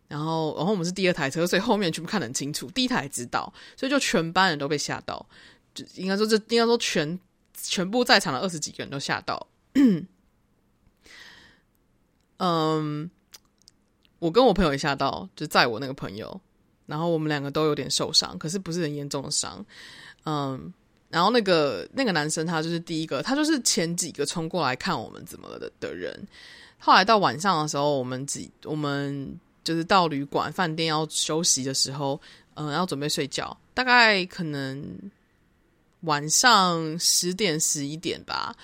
[0.09, 5.24] 然后然后我们是第二台车，所以后面全部看得很清楚，第一台知道，所以就全班人都被吓到，
[5.72, 7.18] 就应该说这应该说全。
[7.61, 9.44] 全部在场的二十几个人都吓到。
[12.38, 13.11] 嗯，
[14.20, 16.40] 我跟我朋友也吓到，就载我那个朋友，
[16.86, 19.66] 然后我们两个都有点受伤，可是不是很严重的伤。
[20.24, 20.72] 嗯，
[21.09, 26.28] 然后那个那个男生他就是第一个，他就是前几个冲过来看我们怎么了的的人。
[26.78, 29.36] 后来到晚上的时候，我们几我们
[29.68, 32.18] 就是到旅馆饭店要休息的时候，
[32.54, 34.82] 嗯、要准备睡觉，大概可能
[36.00, 38.56] 晚上十点十一点吧，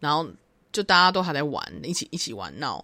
[0.00, 0.26] 然后
[0.72, 2.82] 就大家都还在玩，一起一起玩闹。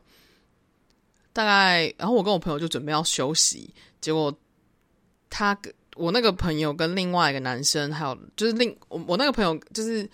[1.33, 4.31] 大概，然后我跟我朋友就准备要休息，结果
[5.31, 5.59] 他
[5.97, 10.07] 我那个朋友跟另外一个男生，还有就是另我我那个朋友就是。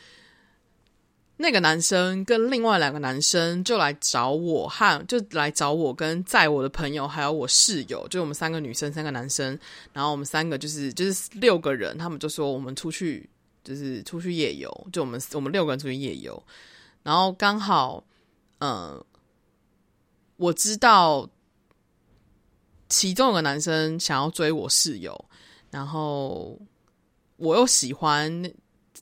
[1.36, 9.58] 那个男生跟另外两个男生就来找我，和就来找我跟载我的朋友，还有我室友，就我们三个女生，三个男生，
[9.92, 13.28] 然后我们三个就是就是六个人，他们就说我们出去
[13.64, 16.40] 就是出去夜游，就我们我们六个人出去夜游，
[17.02, 18.04] 然后刚好，
[18.58, 19.04] 嗯，
[20.36, 21.28] 我知道
[22.88, 25.24] 其中有个男生想要追我室友，
[25.72, 26.56] 然后
[27.38, 28.52] 我又喜欢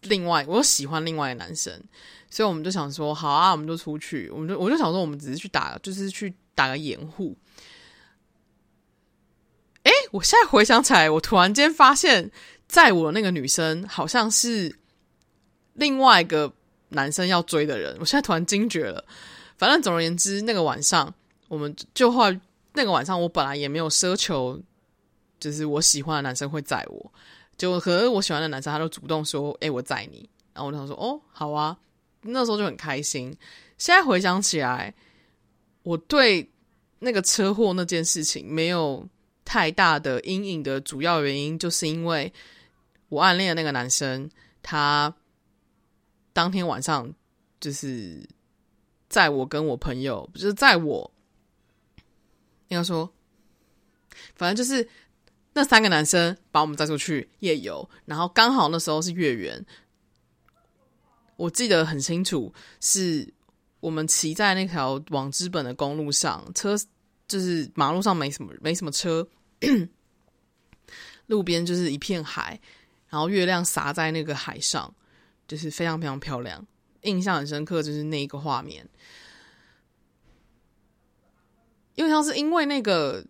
[0.00, 1.78] 另外我又喜欢另外一个男生。
[2.32, 4.30] 所以我们就想说，好啊，我们就出去。
[4.30, 7.36] 我们就我就想说，我们只是去打，就是去打个掩护。
[9.82, 12.30] 诶，我现在回想起来，我突然间发现，
[12.66, 14.74] 载我那个女生好像是
[15.74, 16.50] 另外一个
[16.88, 17.94] 男生要追的人。
[18.00, 19.04] 我现在突然惊觉了。
[19.58, 21.12] 反正总而言之，那个晚上，
[21.48, 22.40] 我们就后来
[22.72, 24.58] 那个晚上，我本来也没有奢求，
[25.38, 27.12] 就是我喜欢的男生会载我。
[27.58, 31.76] 就可是我喜欢的男生，他就主动说：“诶，我载你。”然后我就想说：“哦，好啊。”
[32.22, 33.36] 那时候就很开心。
[33.78, 34.94] 现在回想起来，
[35.82, 36.48] 我对
[37.00, 39.06] 那个车祸那件事情没有
[39.44, 42.32] 太大的阴影的主要原因，就是因为
[43.08, 44.30] 我暗恋的那个男生，
[44.62, 45.12] 他
[46.32, 47.12] 当天晚上
[47.60, 48.24] 就是
[49.08, 51.12] 载我跟我朋友，就是载我，
[52.68, 53.12] 应该说，
[54.36, 54.88] 反正就是
[55.54, 59.66] 那三个男生把我们载出去夜游，然后刚好那时候是月圆。
[61.36, 63.32] 我记得很清楚，是
[63.80, 66.76] 我们骑在那条往知本的公路上，车
[67.26, 69.26] 就是马路上没什么没什么车，
[71.26, 72.60] 路边就是一片海，
[73.08, 74.94] 然后月亮洒在那个海上，
[75.48, 76.64] 就是非常非常漂亮，
[77.02, 78.88] 印象很深刻，就是那一个画面。
[81.94, 83.24] 因为像是因为那个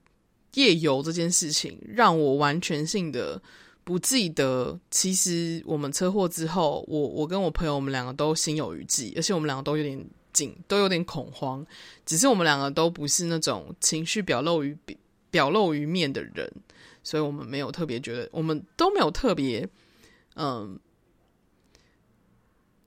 [0.55, 3.41] 夜游这件事情，让我完全性的。
[3.85, 11.67] 不记得，其实我们车祸之后，我我跟我朋友，我们两个都心有余悸，而且我们两个都有点紧，都有点恐慌。
[12.07, 14.77] 只是我们两个都不是那种情绪表露于
[15.31, 16.49] 表露于面的人，
[17.03, 19.69] 所以我们没有特别觉得，我们都没有特别，
[20.37, 20.79] 嗯，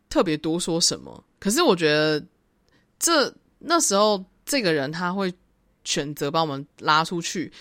[0.08, 1.24] 特别多说什么。
[1.40, 2.26] 可是我觉得，
[2.98, 5.34] 这那时候这个人他会
[5.84, 7.52] 选择把我们拉出去。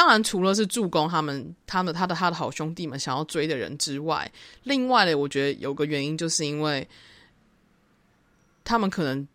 [0.00, 4.32] 当然，除了是助攻他们、他们、他的、他的好兄弟们想要追的人之外，
[4.62, 6.88] 另外的，我觉得有个原因，就是因为
[8.64, 9.28] 他们可能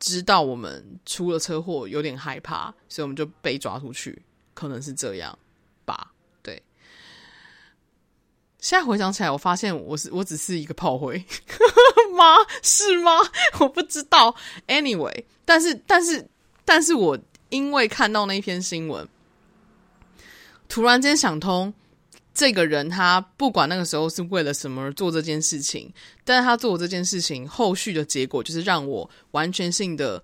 [0.00, 4.20] 知道我们出了车祸，有点害怕，所以我们就被抓出去，
[4.54, 5.38] 可能是这样
[5.84, 6.10] 吧。
[6.42, 6.60] 对，
[8.58, 11.16] 现在回想起来，我发现我是我只是一个炮灰
[12.16, 12.34] 吗？
[12.64, 13.12] 是吗？
[13.60, 14.34] 我不知道。
[14.66, 16.28] Anyway，但是，但是，
[16.64, 17.16] 但是我
[17.50, 19.08] 因为看到那篇新闻。
[20.68, 21.72] 突然间想通，
[22.34, 25.92] 这个人他不管那个时候是为了什么而做这件事情，
[26.24, 30.22] 但是他做这件事情后续的结果就是让我完全性的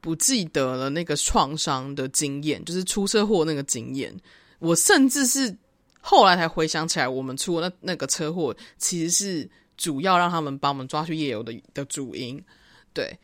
[0.00, 4.14] 不记得了那个创伤的经验，就是出车祸那个经验。
[4.60, 5.54] 我甚至是
[6.00, 12.42] 后来才回想起来，我们出那那个车祸其实是主要让他们把我们抓去夜游的的主因，
[12.94, 13.18] 对。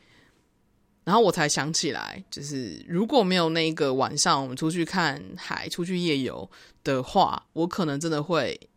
[1.09, 6.47] 然后我才想起来，就是如果没有那个晚上我们出去看海、出去夜游
[6.83, 8.69] 的话，我可能真的会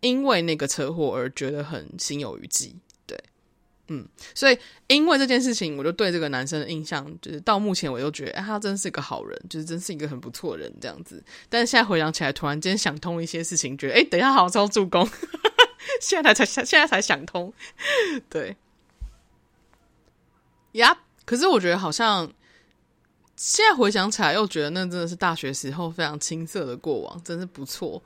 [0.00, 2.74] 因为那个车祸而觉得很心有余悸。
[3.06, 3.16] 对，
[3.86, 4.58] 嗯，所以
[4.88, 11.22] 因为这件事情，我就对这个男生的印象，就是到目前我都觉得，哎，他真是一个好人，就是真是一个很不错的人这样子。
[11.48, 15.08] 但是现在回想起来，突然间想通一些事情，觉得，哎，等一下好好助攻，
[16.02, 17.52] 现在才想，现在才想通，
[18.28, 18.56] 对。
[20.74, 22.30] 呀可是我觉得好像
[23.36, 28.00] 现在回想起来，又觉得那真的是大学时候非常青涩的过往，真是不错。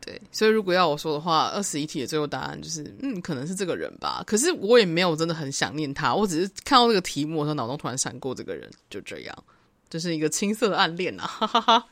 [0.00, 4.22] 对，所以如果要我说的话，二十一题的最后答案就是，嗯，可能是这个人吧。
[4.26, 9.44] 可是我也没有真的很想念他，我只是看到这个题目的时候，脑中突然闪过这个人，就这样，
[9.90, 11.86] 就是一个青涩的暗恋啊， 哈哈哈，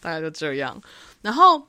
[0.00, 0.82] 大概就这样。
[1.22, 1.66] 然后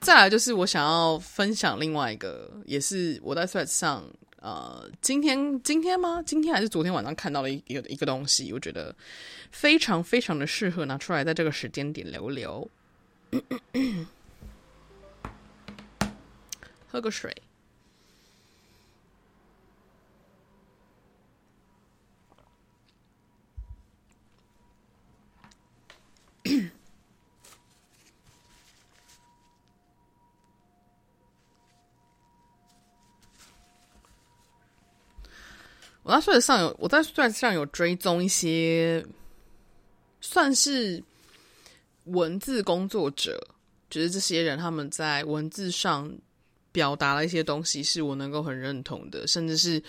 [0.00, 4.04] 再来就是我想要分享另外一个，也是我在 Threads 上。
[4.40, 6.22] 呃，今天今天吗？
[6.24, 8.94] 今天还是昨天晚上看到了一个一个东西，我觉得
[9.50, 12.70] 非常非常的适合拿出来，在这个时间点留留。
[16.88, 17.34] 喝个水。
[36.02, 39.04] 我在 Threads 上有我在 Threads 上有追踪一些
[40.20, 41.02] 算是
[42.04, 43.38] 文字工作者，
[43.88, 46.10] 就是这些人他们在文字上
[46.72, 49.82] 表达了一些东西，是我能够很认同的，甚至是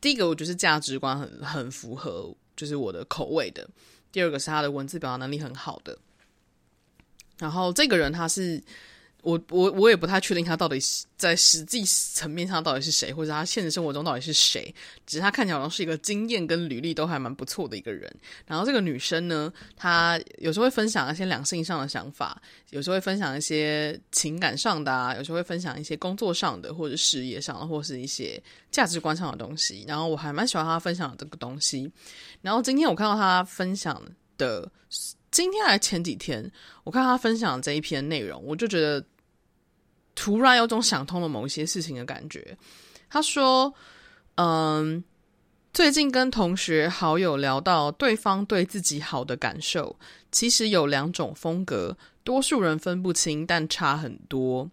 [0.00, 3.66] 第一个，我觉得是价值观很很符合，就是我的口味的；
[4.12, 5.98] 第二个是他的文字表达能力很好的。
[7.38, 8.62] 然后这个人他是。
[9.26, 10.78] 我我我也不太确定他到底
[11.16, 14.72] 在实际层面上到底是谁，或者他现实生活中到底是谁。
[15.04, 18.08] 只是他看起来好像是一个经验跟履历都还蛮不错的一个人。
[18.46, 29.84] 然后这个女生呢，她有时候会分享一些两性上的想法，有时候会分享一些情感上的啊，有时候会分享一些工作上的，或者事业上的，或是一些价值观上的东西。
[29.88, 31.90] 然后我还蛮喜欢她分享的这个东西。
[32.42, 34.00] 然后今天我看到她分享
[34.38, 34.70] 的，
[35.32, 36.48] 今天还是前几天，
[36.84, 39.04] 我看她分享这一篇内容，我就觉得。
[40.16, 42.58] 突然有种想通了某一些事情的感觉。
[43.08, 43.72] 他说
[44.34, 45.04] ：“嗯，
[45.72, 49.96] 最近跟同学好友聊到对方对自己好的感受，
[50.32, 54.68] 其实有两种风格，多数人分不清，但差很多。”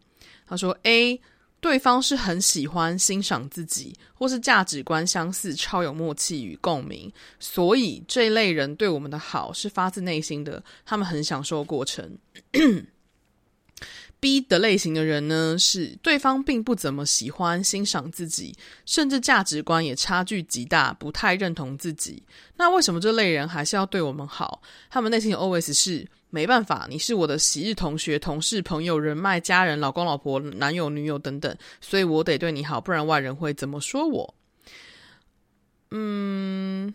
[0.47, 1.21] 他说：“A，
[1.59, 12.17] 对方是很喜欢欣赏自己，或是价值观相似，超有默契与共鸣，所以这类人对我们的好是发自内心的，他们很享受过程。”
[14.23, 18.55] B 的类型的人呢，是对方并不怎么喜欢欣赏自己，
[18.85, 22.23] 甚至价值观也差距极大，不太认同自己。
[22.55, 24.61] 那为什么这类人还是要对我们好？
[24.89, 34.33] 他们内心的 OS 是：没办法，你是我的昔日同学、同事、朋友、人脉、家人、老公、老婆、男友、女友等等，所以我得对你好，不然外人会怎么说我？
[35.91, 36.93] 嗯。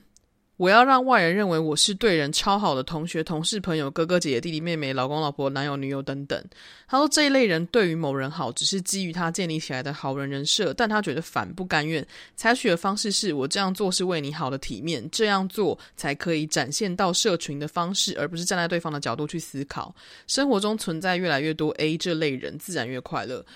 [0.58, 6.44] 我要让外人认为我是对人超好的同学、同事、朋友、哥哥姐姐、弟弟妹妹、老公老婆、男友女友等等。
[6.88, 12.04] 他说这一类人对于某人好，只是基于他建立起来的好人人设，但他觉得反不甘愿，
[12.34, 19.94] 采取的方式是我这样做是为你好的体面，这样做才可以展现到社群的方式，而不是站在对方的角度去思考。
[20.26, 23.46] 生活中存在越来越多 A 这类人，自然越快乐。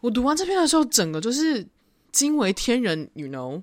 [0.00, 1.66] 我读完这篇的时候，整个就是
[2.12, 3.62] 惊为天人，you know。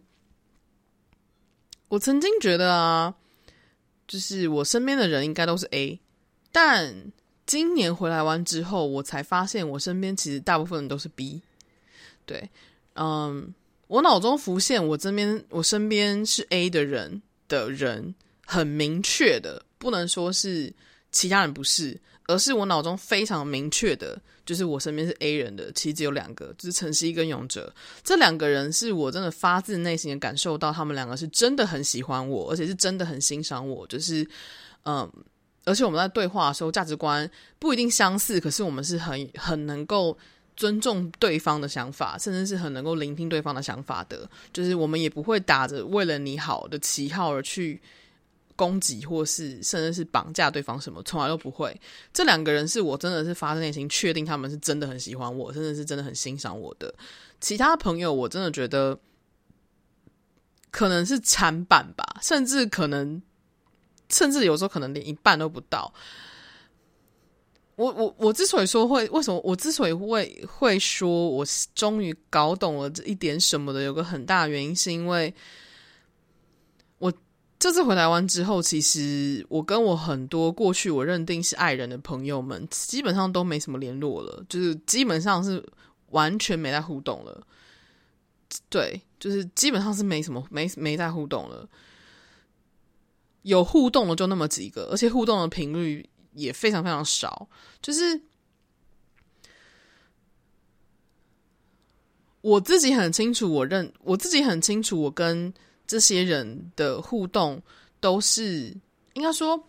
[1.96, 3.16] 我曾经觉得啊，
[4.06, 5.98] 就是我身边的人应该都是 A，
[6.52, 6.94] 但
[7.46, 11.42] 今年回来完之后，我才发现我身边其实大部分人都是 B。
[12.26, 12.50] 对，
[12.96, 13.54] 嗯，
[13.88, 18.14] 我脑中浮现我这边我身边是 A 的人的人，
[18.46, 20.74] 很明确的，不能说是
[21.14, 21.98] 其他人不是。
[22.28, 27.74] 而是我脑中非常明确的，就是我身边是 A 人的，其实只有两个，就是陈晞跟勇者。
[28.04, 33.86] 这两个人是我真的发自内心的感受到，他们两个是真的很喜欢我，而且是真的很欣赏我。
[33.88, 34.28] 就是，
[34.86, 35.08] 嗯，
[35.66, 40.18] 而且我们在对话的时候，价值观不一定相似，可是我们是很很能够
[40.56, 44.28] 尊重对方的想法，甚至是很能够聆听对方的想法的。
[44.52, 47.80] 就是我们也不会打着为了你好的旗号而去。
[48.56, 51.78] 攻击或是甚至是绑架对方什么，从来都不会。
[52.14, 56.94] 这两个人是我真的是发自内心确定他们是真的很喜欢我，真的是真的很欣赏我的。
[57.42, 58.98] 其他朋友我真的觉得
[60.72, 63.22] 可能是参半吧，甚至可能，
[64.10, 65.94] 甚至有时候可能连一半都不到。
[67.76, 75.34] 我我我之所以说会为什么，我之所以会会说我终于搞懂了这一点什么的，有个很大的原因是因为。
[77.66, 85.68] 这次回台湾之后，其实我跟我很多过去我认定是爱人的朋友们，基本上都没什么联络了，就是基本上是
[86.12, 87.42] 完全没在互动了。
[88.70, 91.68] 对，就是基本上是没什么没没在互动了。
[93.42, 97.50] 有互动的就那么几个，而且互动的频率也非常非常少。
[97.82, 98.22] 就是
[102.42, 105.52] 我自己很清楚，我认我自己很清楚，我跟。
[105.88, 107.62] 这些人的互动
[108.00, 108.76] 都是
[109.14, 109.62] 应该说，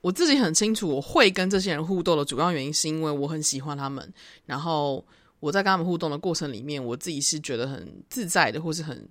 [0.00, 4.12] 我自己很清楚，我会跟这些人互动的主要原因是因为我很喜欢他们，
[4.46, 5.04] 然后
[5.40, 9.08] 我在跟他们互动的过程里面，我自己是觉得很自在的，或是很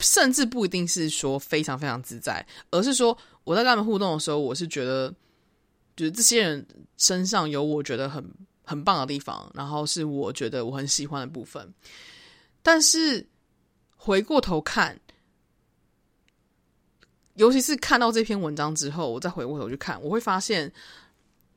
[0.00, 5.14] 甚至不一定是说非常非常自在，而是说我在跟他们互动的时候，我是觉得
[5.96, 6.66] 就是这些人
[6.96, 8.24] 身上有我觉得很
[8.64, 11.72] 很棒的地方，然后是我觉得我很喜欢的部分，
[12.62, 13.26] 但是
[13.96, 14.98] 回过头看。
[17.34, 20.70] 尤其是看到这篇文章之后，我再回过头去看，我会发现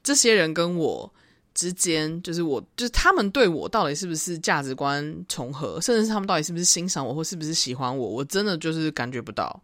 [0.04, 1.12] 这些人跟我
[1.54, 9.62] 之间，就是我，就是他们对我到底是不是价值观重合，甚至是他们到底是不是欣赏我，或是不是喜欢我，我真的就是感觉不到。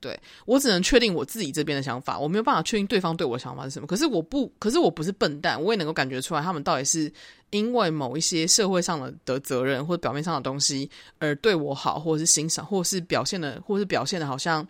[0.00, 3.86] 对，我只能确定我自己这边的想法，我没有办法确定对方对我的想法是什么。
[3.86, 7.10] 可是我不，可是我不是笨蛋，我也能够感觉出来，他们到底是
[7.48, 14.66] 因为某一些社会上的的责任或者表面上的东西而对我好，或者是欣赏，或者是表现的，或者是表现的好像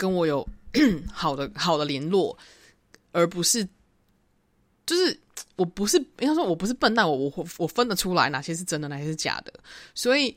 [0.00, 0.48] 跟我有
[1.12, 2.36] 好的好的联络，
[3.12, 3.62] 而不是
[4.86, 5.20] 就是
[5.56, 9.52] 我不是应该说我不是笨蛋，我我我分得出来哪些是真的，哪些是假的，
[9.94, 10.34] 所以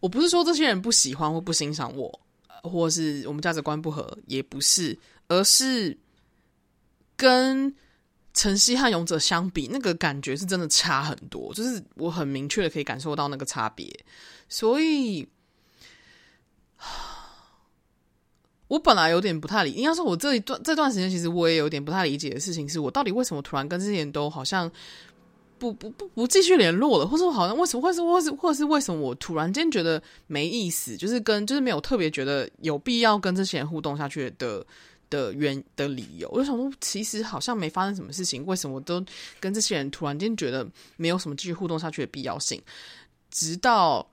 [0.00, 2.20] 我不是说这些人不喜欢或不欣赏我。
[2.62, 4.94] 或是我们价值观不合，也不是，
[5.28, 5.96] 而是
[7.16, 7.74] 跟
[8.34, 11.54] 晨曦和勇者相比，那个感觉是真的差很多。
[11.54, 13.88] 就是我很明确的可以感受到那个差别，
[14.46, 15.26] 所以，
[18.70, 24.70] 我本来有点不太理，应该说，我这一段这段时间，其实我也有点不太理解的事情，是我到底为什么突然跟这些人都好像。
[25.58, 34.64] 不不不不继续联络了，或者好像为什么，或是或是或是为什么我突然间觉得没意思，就是跟就是没有特别觉得有必要跟这些人互动下去的
[35.10, 36.26] 的原的理由。
[36.32, 39.04] 我就想说，其实好像没发生什么事情，为什么都
[39.38, 40.66] 跟这些人突然间觉得
[40.96, 42.58] 没有什么继续互动下去的必要性？
[43.30, 44.08] 直到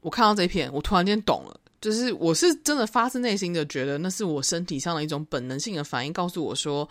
[0.00, 6.88] 我看到这一篇，我突然间懂了，就是我是真的发自内心的觉得那是我身体上的一种本能性的反应，告诉我说。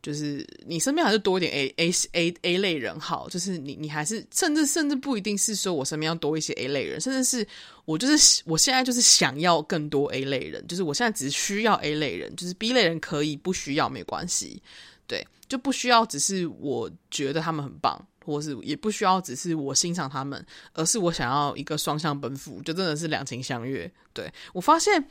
[0.00, 7.46] 就是你身边还是多一点 A A A A 类人好，就是你你还是甚至甚至不一定是说我身边要多一些 A 类人，甚至是
[7.84, 14.62] 我就是我现在就是想要更多 A 类人，就是我现在只需要 A 类人，就是 B 类人可以不需要没关系，
[15.08, 18.00] 对，就不需要只是我觉得他们很棒，
[18.32, 23.90] 或是也不需要只是我欣赏他们，而是我想要一个双向奔赴，就真的是两情相悦。
[24.12, 25.04] 对，我发现。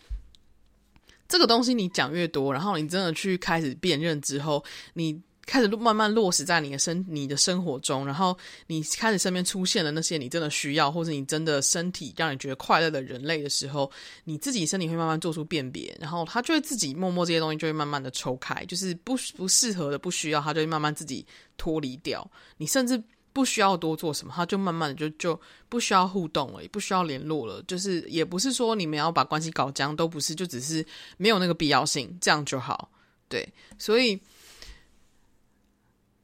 [1.30, 4.64] 这个东西你讲越多，然后你真的去开始辨认之后，
[4.94, 8.38] 你开始慢慢落实在你的生你的生活中，然后
[8.68, 13.90] 你开始身边出现了那些你真的需要，或者你真的身体让你觉得快乐的人类的时候，
[14.26, 21.26] 你自己身体会慢慢做出辨别，然后它就会自己默默这些东西就会慢慢的抽开，就是不不适合的、不需要，它就会慢慢自己
[21.58, 22.30] 脱离掉。
[22.58, 23.02] 你甚至。
[23.34, 25.40] 不需要多做什么，他就慢慢的就就
[25.70, 27.62] 不需要互动了，也不需要联络了。
[27.68, 30.84] 就是也不是说你们要把关系搞僵，都不是，就只是
[31.18, 32.90] 没有那个必要性，这样就好。
[33.30, 34.20] 对，所以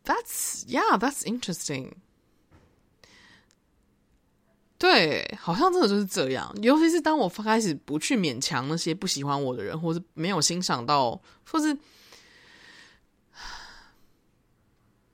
[0.03, 1.91] that's yeah, that's interesting。
[4.77, 6.53] 对，好像真的就是这样。
[6.61, 11.77] 尤其是当我开始不去勉强那些不喜欢我的人，或是没有欣赏到，或是。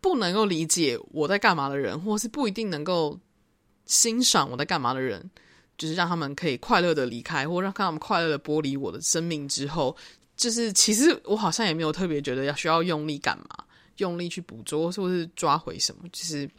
[0.02, 3.20] 不能够理解我在干嘛的人，或是不一定能够
[3.86, 5.30] 欣赏我在干嘛的人，
[5.78, 9.96] 就是让他们可以快乐的离开，或让他们快乐的剥离我的生命之后，
[10.38, 13.66] 就是其实我好像也没有特别觉得要需要用力干嘛，
[14.00, 16.50] 用力去捕捉，或是抓回什么，就是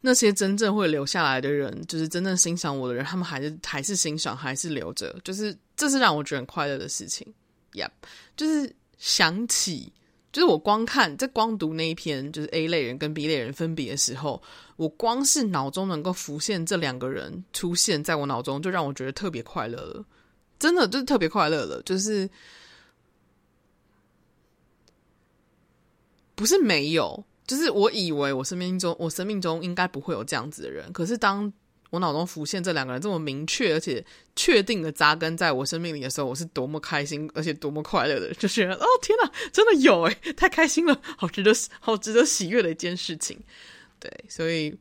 [0.00, 7.26] 那些真正会留下来的人，就是真正欣赏我的人，他们还是还是欣赏，还是留着，就是这是让我觉得很快乐的事情。
[7.72, 7.90] Yep，
[8.36, 9.92] 就是想起。
[10.32, 14.42] 就是我光看，在光读那一篇，就是 A 类人跟 B 类人分别的时候，
[14.76, 20.02] 我光是脑中能够浮现这两个人出现在我脑中，就让我觉得特别快乐了。
[20.58, 22.26] 真的就是特别快乐了，就是
[26.42, 31.52] 不是没有，就是我以为我生命中，我生命中应该不会有这样子的人，可是当。
[31.90, 34.02] 我脑中浮现这两个人这么明确而且
[34.34, 43.38] 确定的扎根在我生命里的时候，我是多么开心而且多么快乐的，就觉得哦天哪，真的有诶，太开心了，好值得好值得喜悦的一件事情。
[44.00, 44.74] 对，所以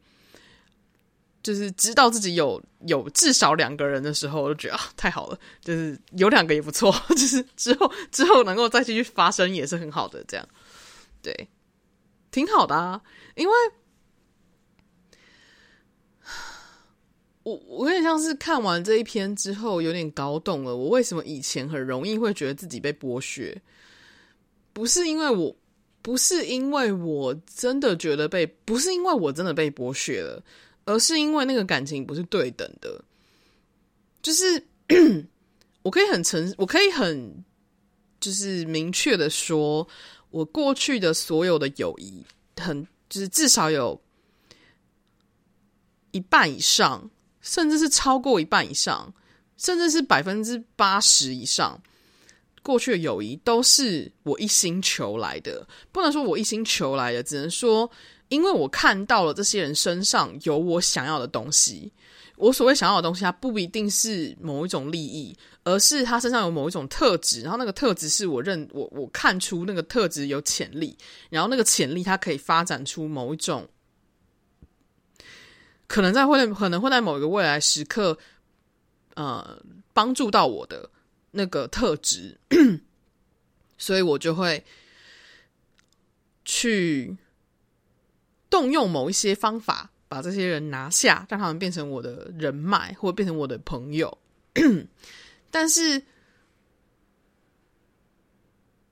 [1.43, 10.47] 就是知道自己有有至少两个人的时候，我就觉得啊太好了，就是有两个也不错， 就是之后之后能够再继续发生也是很好的，这样
[11.21, 11.49] 对，
[12.31, 13.01] 挺好的啊，
[13.35, 13.53] 因为。
[17.43, 23.59] 我我有点像是看完这一篇之后，有点搞懂了我为什么以前很容易会觉得自己被剥削，
[24.73, 25.55] 不是因为我，
[26.03, 30.43] 不是因为我真的觉得被，不是因为我真的被剥削了，
[30.85, 33.03] 而是因为那个感情不是对等的。
[34.21, 34.63] 就是
[35.81, 37.43] 我可以很诚，我可以很
[38.19, 39.87] 就是明确的说，
[40.31, 42.25] 我过去的所有的友谊，
[42.57, 44.01] 很就是至少有
[46.11, 47.09] 一半以上。
[47.43, 49.11] 甚至是超过一半以上，
[49.57, 51.81] 甚至是百分之八十以上，
[52.61, 55.67] 过去的友谊都是我一心求来的。
[55.91, 57.89] 不能说我一心求来的，只能说
[58.29, 61.91] 因为我看到了这些人身上有我想要的东西。
[62.41, 67.43] 我所谓想要的东西，它不一定是某一种利益，而是他身上有某一种特质。
[67.43, 70.97] 然后那个特质是我认我我看出那个特质有潜力，
[71.29, 73.69] 然后那个潜力它可以发展出某一种。
[75.85, 78.17] 可能在会可能会在某一个未来时刻
[79.13, 79.61] 呃
[79.93, 80.89] 帮助到我的
[81.29, 82.39] 那个特质，
[83.77, 84.65] 所以我就会
[86.43, 87.15] 去
[88.49, 94.17] 动用某一些方法，把这些人拿下，让他们变成我的人脉，或变成我的朋友。
[95.49, 96.03] 但是，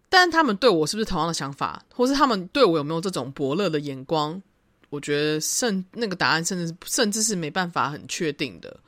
[0.08, 4.42] 但他们对我是不是同样的想法，或是他们对我有没有这种伯乐的眼光？
[4.90, 8.80] 我觉得甚那个答案甚至甚至是没办法很确定的。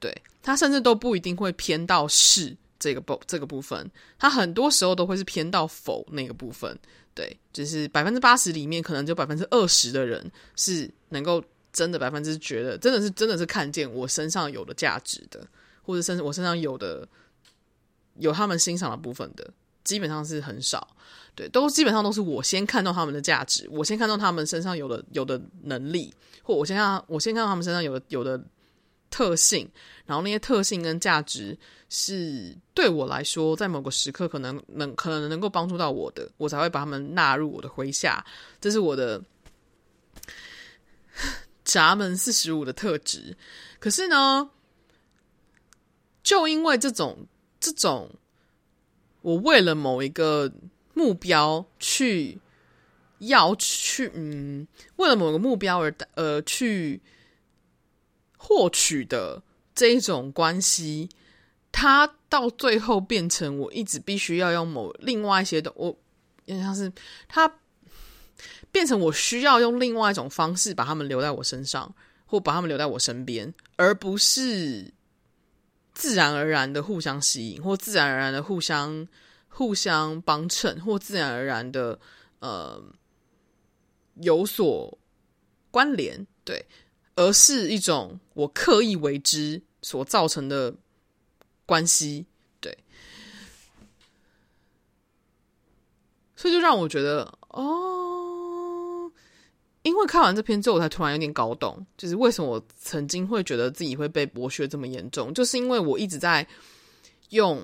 [0.00, 0.12] 对，
[0.42, 6.76] 他甚至都不一定会偏到是这个部这个部分，他很多时候都会是偏到否那个部分。
[7.14, 11.40] 对，就是百分之八十里面，可能就百分之二十的人是能够
[11.72, 15.46] 真的百分之觉得真的是真的是看见我身上有的价值的。
[15.82, 17.08] 或者甚至我身上有的
[18.16, 19.50] 有他们欣赏的部分的，
[19.84, 20.86] 基本上是很少，
[21.34, 26.12] 对，都基本上都是我先看到他们的价值，我先看到他们身上有的有的能力，
[26.42, 28.38] 或我先看我先看到他们身上有的有的
[29.08, 29.66] 特性，
[30.04, 31.56] 然后那些特性跟价值
[31.88, 38.22] 是对我来说，在某个时刻可能能可能能够帮助到我的，我才会把他们纳入我的麾下，
[38.60, 39.22] 这是我的
[41.68, 43.36] 闸门四十五的特质。
[43.78, 44.50] 可是呢，
[46.22, 47.26] 就因为这种
[47.60, 48.10] 这种，
[49.20, 50.50] 我为了某一个
[50.94, 52.40] 目标去
[53.18, 54.66] 要去嗯，
[54.96, 57.02] 为了某个目标而呃去
[58.38, 59.42] 获取的
[59.74, 61.10] 这一种关系，
[61.70, 65.86] 它到最后变成我一直必须要用某另外一些的，我
[66.46, 66.90] 有点像是
[67.28, 67.46] 它
[68.70, 71.94] 变成我需要用另外一种方式把他们留在我身上，
[72.26, 74.92] 或把他们留在我身边，而不是。
[75.94, 79.08] 自然而然的互相吸引，或自然而然的互相
[79.48, 81.98] 互相帮衬，或自然而然的
[82.38, 82.80] 呃
[84.20, 84.96] 有所
[85.72, 86.64] 关联，对，
[87.16, 90.72] 而是一种我刻意为之所造成的
[91.66, 92.24] 关系，
[92.60, 92.78] 对，
[96.36, 98.07] 所以就让我觉得哦。
[99.88, 106.46] 因为看完这篇之后，我才突然有点搞懂，就是为什么我曾经会觉得自己会被剥削这么严重，就是因为我一直在
[107.30, 107.62] 用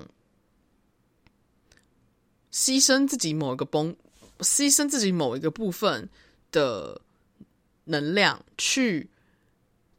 [2.51, 3.95] 牺牲自己某一个崩，
[4.39, 6.09] 牺牲自己某一个部分
[6.51, 6.99] 的
[7.83, 9.07] 能量，去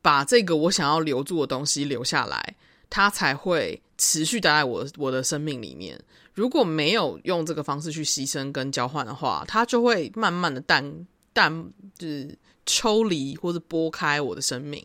[0.02, 2.56] 把这个我想要留住的东西留下来，
[2.90, 6.02] 它才会持续待在我我的生命里面。
[6.34, 11.06] 如果没有用这个方式去牺牲跟交换的话，它就会慢慢的淡。
[11.36, 11.52] 但
[11.98, 12.34] 就是
[12.64, 14.82] 抽离或者拨开我的生命，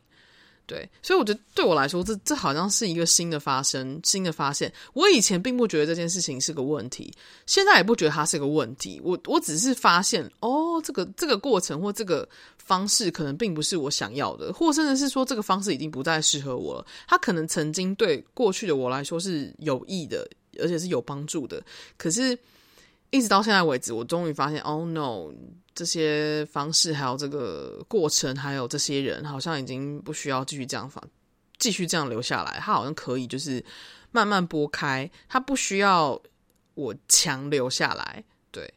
[0.65, 4.69] 对，所以我觉得对我来说，这这好像是一个新的发生、新的发现。
[4.91, 7.09] 我以前并不觉得这件事情是个问题，
[7.45, 8.99] 现在也不觉得它是个问题。
[9.01, 12.27] 我我只是发现，哦，这个这个过程或这个
[12.57, 16.85] 方式可能并不是我想要的，或甚至是说这个方式已经不再适合我了。
[17.07, 20.29] 它可能曾经对过去的我来说是有益的，
[20.59, 21.63] 而且是有帮助的，
[21.97, 22.37] 可是。
[23.11, 25.31] 一直到现在为止，我终于发现，Oh no！
[25.73, 31.01] 这些方式，还有这个过程，还有这些人，好像已经不需要继续这样放，
[31.59, 32.59] 继续这样留下来。
[32.59, 33.63] 他好像可以，就是
[34.11, 36.21] 慢慢拨开，他不需要
[36.73, 38.23] 我强留下来。
[38.51, 38.73] 对，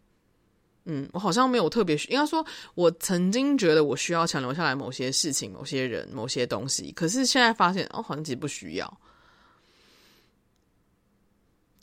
[0.85, 9.01] 嗯，我好像没有特别，应该说，我曾经觉得我需要强留下来某些事情、某些人、某些东西，可是现在发现，哦，好像其实不需要。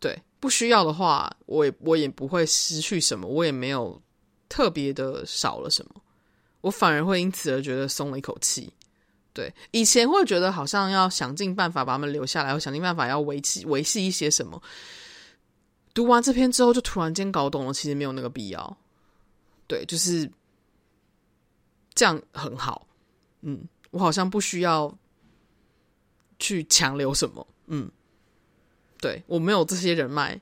[0.01, 0.21] 对。
[0.41, 4.01] 不需要的话，我也我也不会失去什么，我也没有
[4.49, 6.01] 特别的少了什么，
[6.61, 8.73] 我反而会因此而觉得松了一口气。
[9.33, 14.59] 对，以前会觉得好像要想尽办法把他们留下来，或想尽办法要维系维系一些什么。
[15.93, 18.77] 读完这篇之后，就突然间搞懂了，其实没有那个必要。
[19.67, 20.27] 对，就是
[21.93, 22.87] 这样很好。
[23.41, 24.91] 嗯，我好像不需要
[26.39, 27.45] 去强留什么。
[27.67, 27.91] 嗯。
[29.01, 30.39] 对，我没有这些人脉，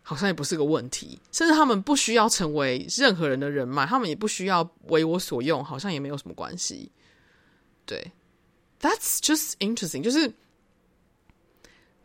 [0.00, 1.20] 好像也不是个问题。
[1.32, 6.92] 甚至他们不需要成为任何人的人脉，他们也不需要为我所用，好像也没有什么关系。
[7.84, 8.12] 对
[8.80, 10.02] ，That's just interesting。
[10.02, 10.32] 就是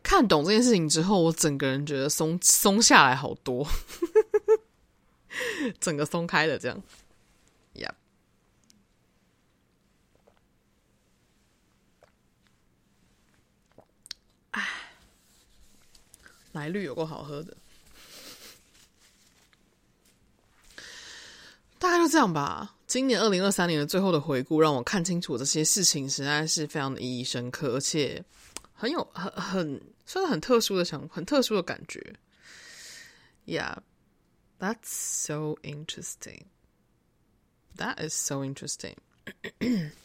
[0.02, 3.66] 看懂这件事情之后，我整个人觉得松松下来好多，
[5.80, 6.82] 整个松开了这样。
[7.74, 7.94] Yep。
[16.52, 17.56] 奶绿有够好喝的，
[21.78, 22.76] 大概就这样吧。
[22.86, 28.22] 今年二零二三年的最后的回顾，让我看清楚这些事情，实在是非常的意义深刻，而且
[28.74, 32.14] 很有很很算是很特殊的想，很特殊的感觉。
[33.46, 33.78] Yeah,
[34.58, 36.42] that's so interesting.
[37.78, 38.96] That is so interesting.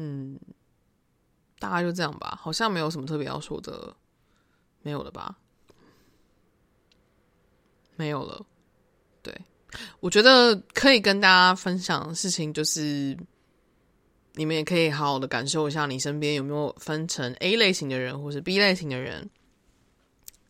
[0.00, 0.38] 嗯，
[1.58, 3.96] 大概就这样吧，好像没有什么特别要说的，
[4.82, 5.36] 没有了吧？
[7.96, 8.46] 没有了。
[9.22, 9.36] 对，
[9.98, 13.18] 我觉得可以跟大家分享的事情就是，
[14.34, 19.28] 你们也可以好好的感受一下，你身边有没有分成 A 类型的人，或是 B 类型的人。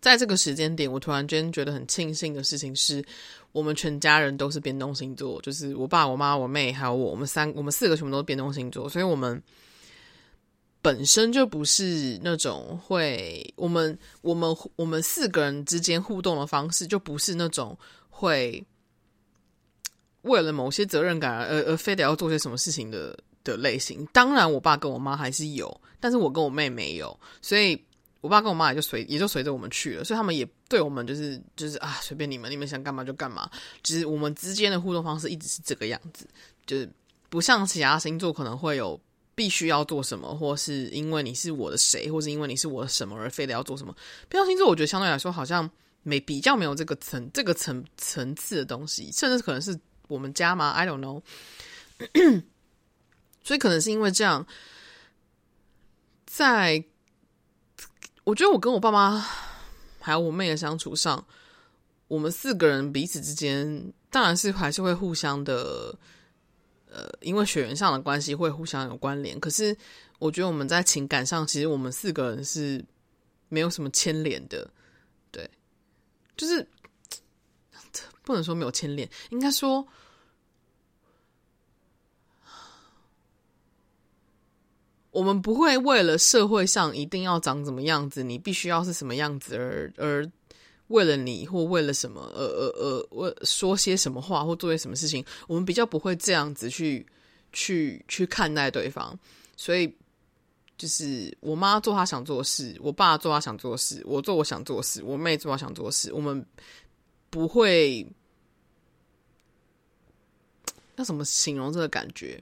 [0.00, 3.04] 在这个时间点，我突然间觉得很庆幸的事情是，
[3.50, 9.42] 我们全家人都是变动星座，就是我爸、我妈、我妹还有我，我们三我们四个全部都是变动星座，所以我们
[10.80, 17.76] 本身就不是那种会，我们我们我们四个人之间互动的方式就不是那种
[18.08, 18.64] 会
[20.22, 24.06] 为了某些责任感而而非得要做些什么事情的的类型。
[24.12, 27.76] 当然，我爸跟我妈还是有，但是我跟我妹没有，所以。
[28.20, 33.48] 我爸跟我妈也就随也就随着我们去了，所以他们也对我们就是就是啊，随便你们，你们想干嘛就干嘛。
[33.84, 36.26] 其实我们之间的互动方式一直是这个样子，
[36.66, 36.90] 就是
[37.28, 39.00] 不像其他星座可能会有
[39.36, 43.94] 必须要做什么，或是因为你是我的谁，或是因为你是我的什么而非得要做什么。
[44.28, 45.70] 变动星座我觉得相对来说好像
[46.02, 51.22] 没比较没有这个层这个层层次的东西，甚至可能是我们家吗？I don't know。
[53.44, 54.44] 所以可能是因为这样，
[56.26, 56.84] 在。
[58.28, 59.24] 我觉得我跟我爸妈
[60.00, 61.26] 还有我妹的相处上，
[62.08, 65.98] 我们四个人彼此之间当然是还是会互相的，
[66.90, 69.40] 呃，因为血缘上的关系会互相有关联。
[69.40, 69.74] 可是
[70.18, 72.84] 我觉得我们在情感上，其实我们四个人是
[73.48, 74.70] 没有什么牵连的，
[75.30, 75.50] 对，
[76.36, 76.68] 就是
[78.24, 79.88] 不能说没有牵连，应该说。
[85.10, 90.30] 我们不会为了社会上一定要长怎么样子，你必须要是什么样子而而
[90.88, 97.04] 为了你或为了什么而而而为说些什么话或做些什么事情，我们比较不会这样子去
[97.52, 99.18] 去去看待对方。
[99.56, 99.92] 所以
[100.76, 106.44] 就是我妈做她想做的事，我爸做他想做的事，我做我想做的事，我妹做她想做的事，我们
[107.30, 108.06] 不会
[110.96, 112.40] 要怎么形容这个感觉？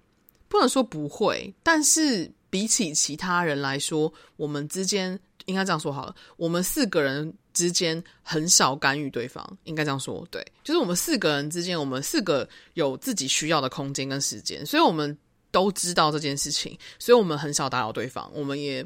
[0.48, 2.28] 不能说不会，但是。
[2.56, 6.16] 比起其他人来说，我们之间应该这样说好了。
[6.38, 10.26] 我们四个人之间很少干预对方，应该这样说。
[10.30, 15.14] 对，就是我们四个人之间，我们四个有自己需要的空间跟时间，所以我们
[15.50, 18.82] 都知道这件事情，所以我们很少打扰对方，我们也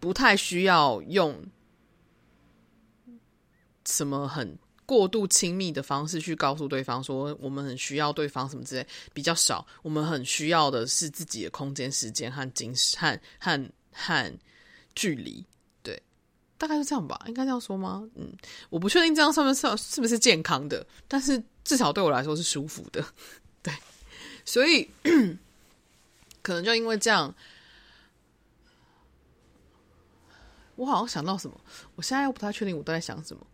[0.00, 1.36] 不太需要用
[3.84, 4.58] 什么很。
[4.88, 14.38] 过度亲密的方式去告诉对方说我们很需要对方什么之类比较少，我们很需要的是自己的空间、时间和精神和和和
[14.94, 15.44] 距离。
[15.82, 16.02] 对，
[16.56, 18.08] 大概是这样吧，应该这样说吗？
[18.14, 18.32] 嗯，
[18.70, 23.04] 我不确定这样上面是是不是健康的，但是至少对我来说是舒服的。
[23.62, 23.74] 对，
[24.46, 24.88] 所以
[26.40, 27.34] 可能就因为这样，
[30.76, 31.60] 我好像想到什么，
[31.94, 33.46] 我现在又不太确定我都在想什么。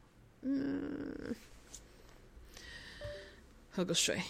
[0.47, 1.35] 嗯，
[3.71, 4.23] 喝个水。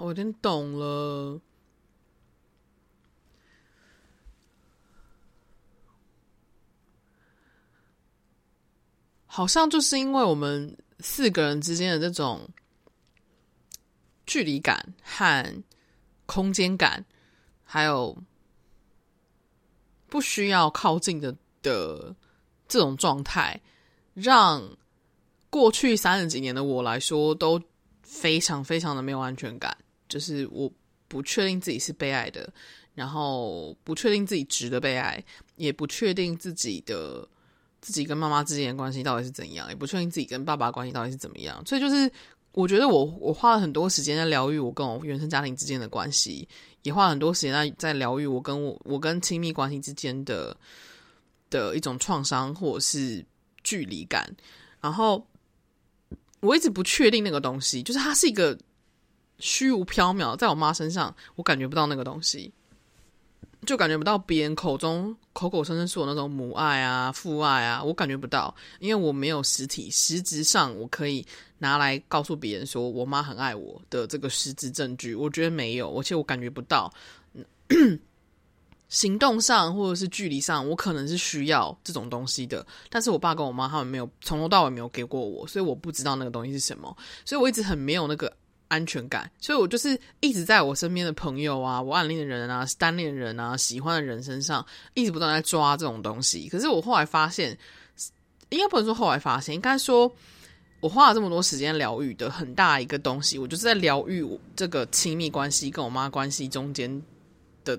[0.00, 1.40] 我有点懂了，
[9.26, 10.76] 好像就是因为我们。
[11.00, 12.48] 四个人之间的这种
[14.26, 15.62] 距离感和
[16.26, 17.04] 空间感，
[17.64, 18.16] 还有
[20.08, 22.14] 不需要靠近的的
[22.66, 23.60] 这种状态，
[24.14, 24.76] 让
[25.50, 27.62] 过去三十几年的我来说都
[28.02, 29.76] 非常非常的没有安全感。
[30.08, 30.70] 就是我
[31.06, 32.52] 不确定自己是被爱的，
[32.94, 35.22] 然后不确定自己值得被爱，
[35.56, 37.28] 也不确定自己的。
[37.80, 42.10] 自己跟妈妈之间的关系到底是怎样，也不确定自己跟爸爸关系到底是怎么样，所以就是
[42.52, 46.48] 我觉得我我花了很多时间在疗愈我跟我原生家庭之间的关系，
[46.82, 50.56] 也花了很多时间在在疗愈我跟我我跟亲密关系之间的
[51.50, 53.24] 的一种创伤或者是
[53.62, 54.28] 距离感，
[54.80, 55.24] 然后
[56.40, 58.58] 我一直不确定那个东西，就是它是一个
[59.38, 62.52] 虚无缥缈，在我妈身上我感觉不到那个东西。
[63.66, 71.26] 就感觉不到别人口中口口声声说的那种母爱啊、父爱啊，我感觉不到，因为我没有实体，实质上我可以
[71.58, 76.92] 拿来告诉别人说我妈很爱我的这个实质证据，我觉得没有，而且我感觉不到。
[78.88, 88.34] 行动上或者是距离上，我可能是需要这种东西的，但是我爸跟我妈他们没有从头到尾没有给过我，所以我不知道那个东西是什么，所以我一直很没有那个
[88.68, 96.48] 安全感，所以我就是一直在我身边的朋友啊，我暗恋的人啊，单恋人啊，喜欢的人身上，一直不断在抓这种东西。
[96.50, 97.58] 可是我后来发现，
[98.50, 100.14] 应该不能说后来发现，应该说，
[100.80, 104.22] 我花了这么多时间疗愈的很大一个东西，我就是在疗愈
[104.54, 107.02] 这个亲密关系跟我妈关系中间
[107.64, 107.74] 的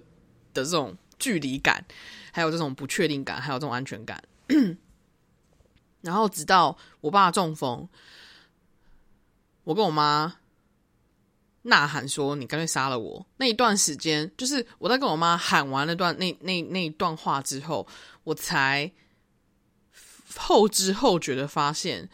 [0.55, 1.85] 的这种距离感，
[2.31, 4.23] 还有这种不确定感，还有这种安全感。
[6.01, 7.87] 然后直到我爸中风，
[9.63, 10.33] 我跟我妈。
[11.64, 17.86] 呐喊说：“你干脆杀了我！”那一段时间，就是我在跟我妈喊完那段那那那一段话之后，
[18.24, 18.91] 我才
[20.36, 22.10] 后知后觉的发现，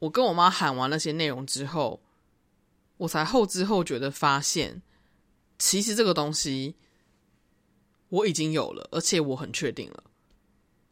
[0.00, 2.00] 我跟我妈喊完那些内容之后，
[2.96, 4.82] 我才后知后觉的发现，
[5.58, 6.74] 其实这个东西
[8.08, 10.02] 我已经有了，而且我很确定了。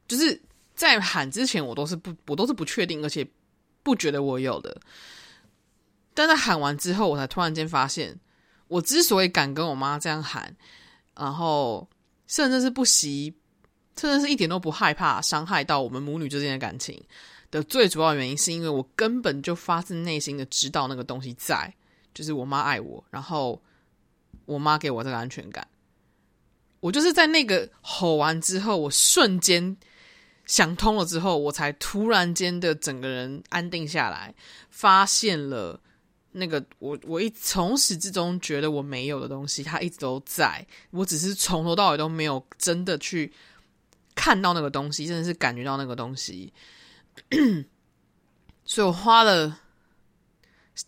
[0.07, 0.41] 就是
[0.75, 3.29] 在喊之前，我都是不，我都是不确定，而且
[3.83, 4.81] 不觉得我有的。
[6.17, 8.19] 但在喊完之后，我才突然间发现，
[8.69, 10.57] 我之所以敢跟我妈这样喊，
[11.15, 11.87] 然后
[12.27, 13.37] 甚至是不惜，
[14.01, 16.99] 甚至是一点都不害怕伤害到我们母女之间的感情
[17.51, 21.71] 的最主要原因，是因为我根本就发自内心的知道那个东西在，
[22.15, 23.63] 就是我妈爱我，然后
[24.47, 25.69] 我妈给我这个安全感。
[26.81, 29.77] 我就是在那个吼完之后，我瞬间
[30.47, 34.35] 想通了之后，我才突然间的整个人安定下来，
[34.71, 35.79] 发现了。
[36.39, 43.33] 那个我我一从始至终觉得我没有的东西，它一直都在，我只是从头到尾都没有真的去
[44.15, 46.53] 看到那个东西，真的是感觉到那个东西。
[48.67, 49.59] 所以我花了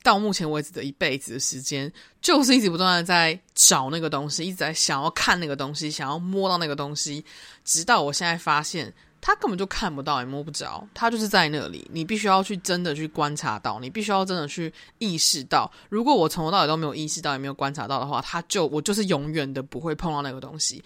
[0.03, 1.91] 到目前为止的一辈子的时间，
[2.21, 7.25] 就是一直不断的在找那个东西，一直在想要看那个东西，想要摸到那个东西，
[7.65, 8.93] 直到我现在发现。
[9.21, 11.87] 他根本就看不到，也摸不着，他就是在那里。
[11.93, 15.71] 你必须要去真的去观察到，你必须要真的去意识到。
[15.89, 20.83] 如果我从头到尾都没有意识到，也没有观察到的话，他就我就是永远的不会碰到那个东西。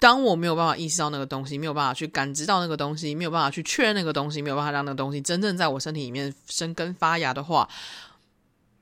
[0.00, 7.68] 当我没有办法意识到那个东西，没有办法去感知到那个东西，没有办法去确认那个东西，没有办法让那个东西真正在我身体里面生根发芽的话，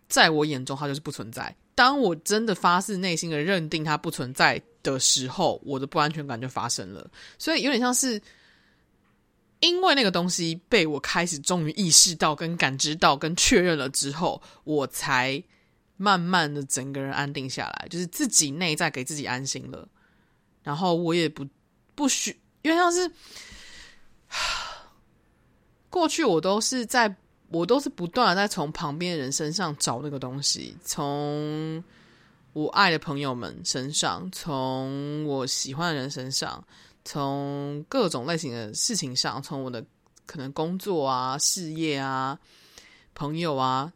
[0.09, 1.55] 在我眼中它就是不存在。
[1.75, 7.07] 当我真的发自内心的认定它不存在的时候，我的不安全感就发生了。
[7.39, 8.21] 所以有点像是。
[9.67, 15.43] 因为那个东西被我开始终于意识到、跟感知到、跟确认了之后，我才
[15.97, 19.89] 慢慢的整个人安定下来，就是自己内在给自己安心了。
[20.63, 21.45] 然后我也不
[21.97, 23.11] 不需，因为像是
[25.91, 27.17] 过去我都是在，
[27.49, 31.83] 我都是不断的在从旁边的人身上找那个东西，从
[32.53, 36.65] 我爱的朋友们身上，从我喜欢的人身上。
[37.07, 39.83] 从各种类型的事情上，从我的
[40.27, 42.37] 可能工作啊、事业啊、
[43.15, 43.93] 朋友啊，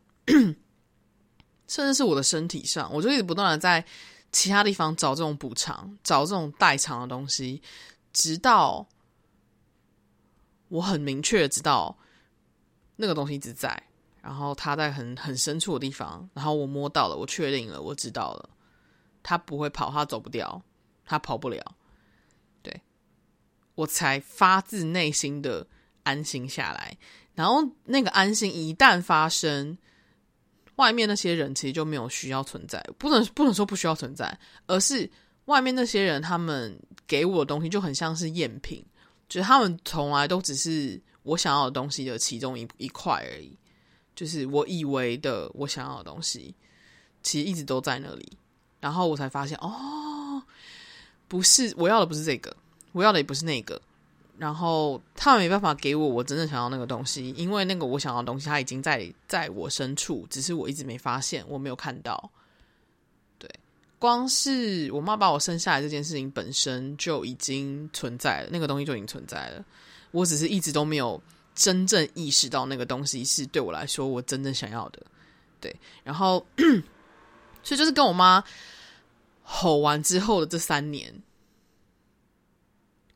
[1.67, 3.85] 甚至是我的身体上，我就一直不断的在
[4.31, 7.61] 其他地方找这种补偿，找这种代偿的东西，
[8.13, 8.87] 直到
[10.69, 11.99] 我很明确的知道
[12.95, 13.83] 那个东西一直在，
[14.23, 18.49] 然后它在很很深处的地方，然后我摸到了，我确定了，我知道了，
[19.21, 20.63] 它不会跑，它走不掉，
[21.05, 21.75] 它跑不了。
[23.81, 25.66] 我才发自内心的
[26.03, 26.95] 安心下来，
[27.35, 29.78] 然后那个安心一旦发生，
[30.76, 35.11] 外面那些人其实就没有需要存在，不能不能说不需要存在，而是
[35.47, 38.85] 外面那些人他们给我的东西就很像是赝品，
[39.31, 43.57] 就是他们从来都只是我想要的东西的其中一一块而已，
[44.14, 46.55] 就是我以为的我想要的东西，
[47.22, 48.37] 其实一直都在那里，
[48.78, 50.43] 然后我才发现哦，
[51.26, 52.55] 不是我要的不是这个。
[52.93, 53.80] 我要的也不是那个，
[54.36, 62.30] 然后他没办法给我我真正想要那个东西，因为那个我想要的东西，它已经在在我深处，只是我一直没发现，我没有看到。
[63.38, 63.49] 对，
[63.99, 69.64] 光是我妈把我生下来这件事情本身就已经存在了，那个东西就已经存在了，
[70.11, 71.22] 我只是一直都没有
[71.55, 75.01] 真正意识到那个东西是对我来说我真正想要的。
[75.61, 76.45] 对，然后
[77.62, 78.43] 所以就是跟我妈
[79.43, 81.14] 吼完之后的这三年。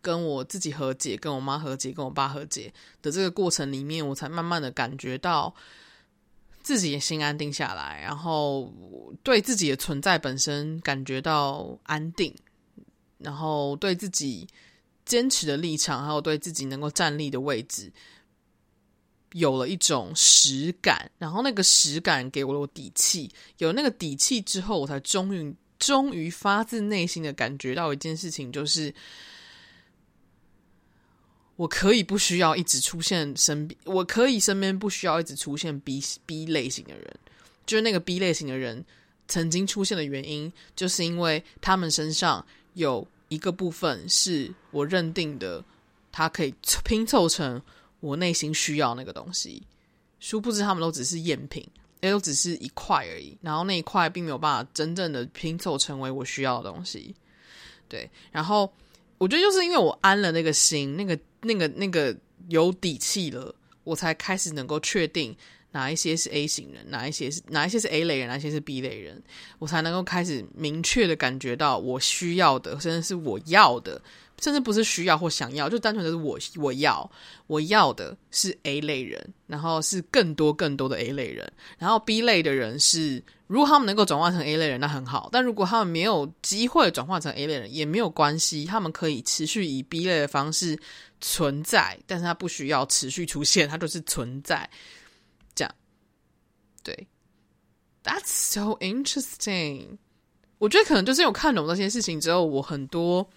[0.05, 5.55] 跟我自己和解，跟我妈和解，跟我爸和解的这个过程里面，我才慢慢的感觉到
[6.63, 8.71] 自己也心安定下来，然后
[9.23, 12.35] 对自己的存在本身感觉到安定，
[13.17, 14.47] 然后对自己
[15.07, 17.91] 坚持的立场，还有对自己能够站立的位置，
[19.33, 28.95] 有了一种实感，然后那个实感给我了我底气，有那个底气之后，我才终于终于发自内心的感觉到一件事情，就是。
[31.57, 37.17] 我可以不需要一直出现身边，我可以身边不需要一直出现 B B 类型的人，
[37.65, 38.85] 就是那个 B 类型的人
[39.29, 42.45] 曾经出现的原因，就是因为他们身上
[42.75, 45.65] 有一个部分是我认定的，
[46.11, 46.53] 他可以
[46.85, 47.63] 拼凑成
[48.01, 49.63] 我内心需要那个东西。
[50.19, 51.67] 殊不知，他们都只是赝品，
[52.01, 53.37] 也都只是一块而已。
[53.43, 57.15] 然后那一块并没有办法真正的拼凑成为我需要的东西。
[57.89, 58.73] 对，然后
[59.25, 62.15] 我觉得就是因为我安了那个心，那个、那个、那个
[62.51, 65.35] 有底气了，我才开始能够确定。
[65.75, 69.21] 哪一些是 A 型人，哪一些是哪一些是 A 类人，哪一些是 B 类人，
[69.59, 74.01] 我才能够开始明确的感觉到我需要的，甚至是我要的，
[74.41, 77.11] 甚至不是需要或想要，就单纯的是我我要
[77.49, 90.79] 我要的是 A 类人，然后是更多更多的 A 类人，然后 B 类的人是，如果他们能够转化成 A 类人，那很好，但如果他们没有机会转化成 A 类人，也没有关系，他们可以持续以 B 类的方式
[91.21, 94.71] 存在，但是他不需要持续出现，他就是存在。
[96.85, 97.09] 对
[98.05, 99.99] ，That's so interesting。
[100.59, 103.29] 我觉得可能就是因为我看懂这些事情之后，我很多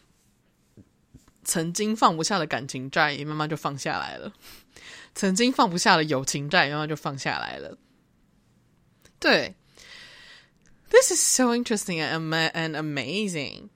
[1.44, 4.32] 曾经放不下的感情债也慢慢就放下来了，
[5.16, 7.78] 曾经放不下的友情债也慢慢就放下来了。
[9.20, 9.56] 对
[10.90, 13.70] ，This is so interesting and and amazing.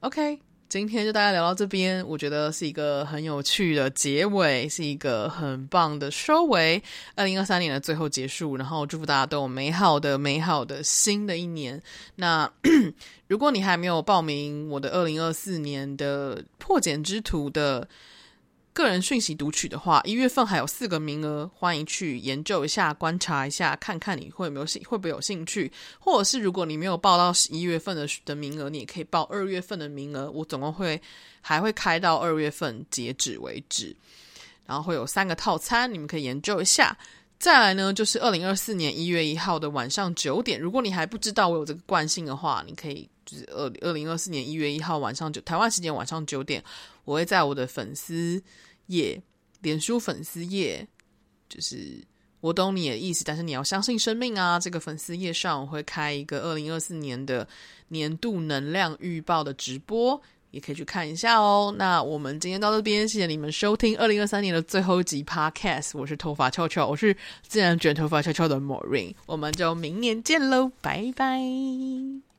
[0.00, 0.40] OK。
[0.74, 6.82] 今天就大家聊到这边，我觉得是一个很有趣的结尾，是一个很棒的收尾。
[7.14, 11.80] 二零二三年的最后结束，然后祝福大家都有美好的、美好的新的一年。
[12.16, 12.50] 那
[13.28, 17.86] 如果你还没有报名我的二零二四年的破茧之途的。
[18.74, 30.28] 个人讯息读取的话，一月份还有四个名额，欢迎去研究一下、观察一下，看看你会有没有兴会不会有兴趣，或者是如果你没有报到十一月份的的名额，你也可以报二月份的名额。
[30.28, 31.00] 我总共会
[31.40, 33.94] 还会开到二月份截止为止，
[34.66, 36.98] 然后会有三个套餐，你们可以研究一下。
[37.38, 46.64] 再来呢，就是二零二四年一月一号的晚上九点，如果你还不知道我有这个惯性的话，你可以就是二二零二四年一月一号晚上九台湾时间晚上九点，
[47.04, 48.42] 我会在我的粉丝
[48.86, 49.20] 页、
[49.60, 50.86] 脸书粉丝页，
[51.48, 52.02] 就是
[52.40, 54.58] 我懂你的意思，但是你要相信生命啊！
[54.58, 57.46] 这个粉丝页上我会开一个二零二四年的
[57.88, 60.20] 年度能量预报的直播。
[60.50, 61.74] 也可以去看一下哦。
[61.76, 65.98] 那我们今天到这边，谢谢你们收听二零二三年的最后一集 Podcast。
[65.98, 69.16] 我是头发翘翘，我是自然卷头发翘翘的 Maureen。
[69.26, 72.33] 我们就明年见喽，拜拜。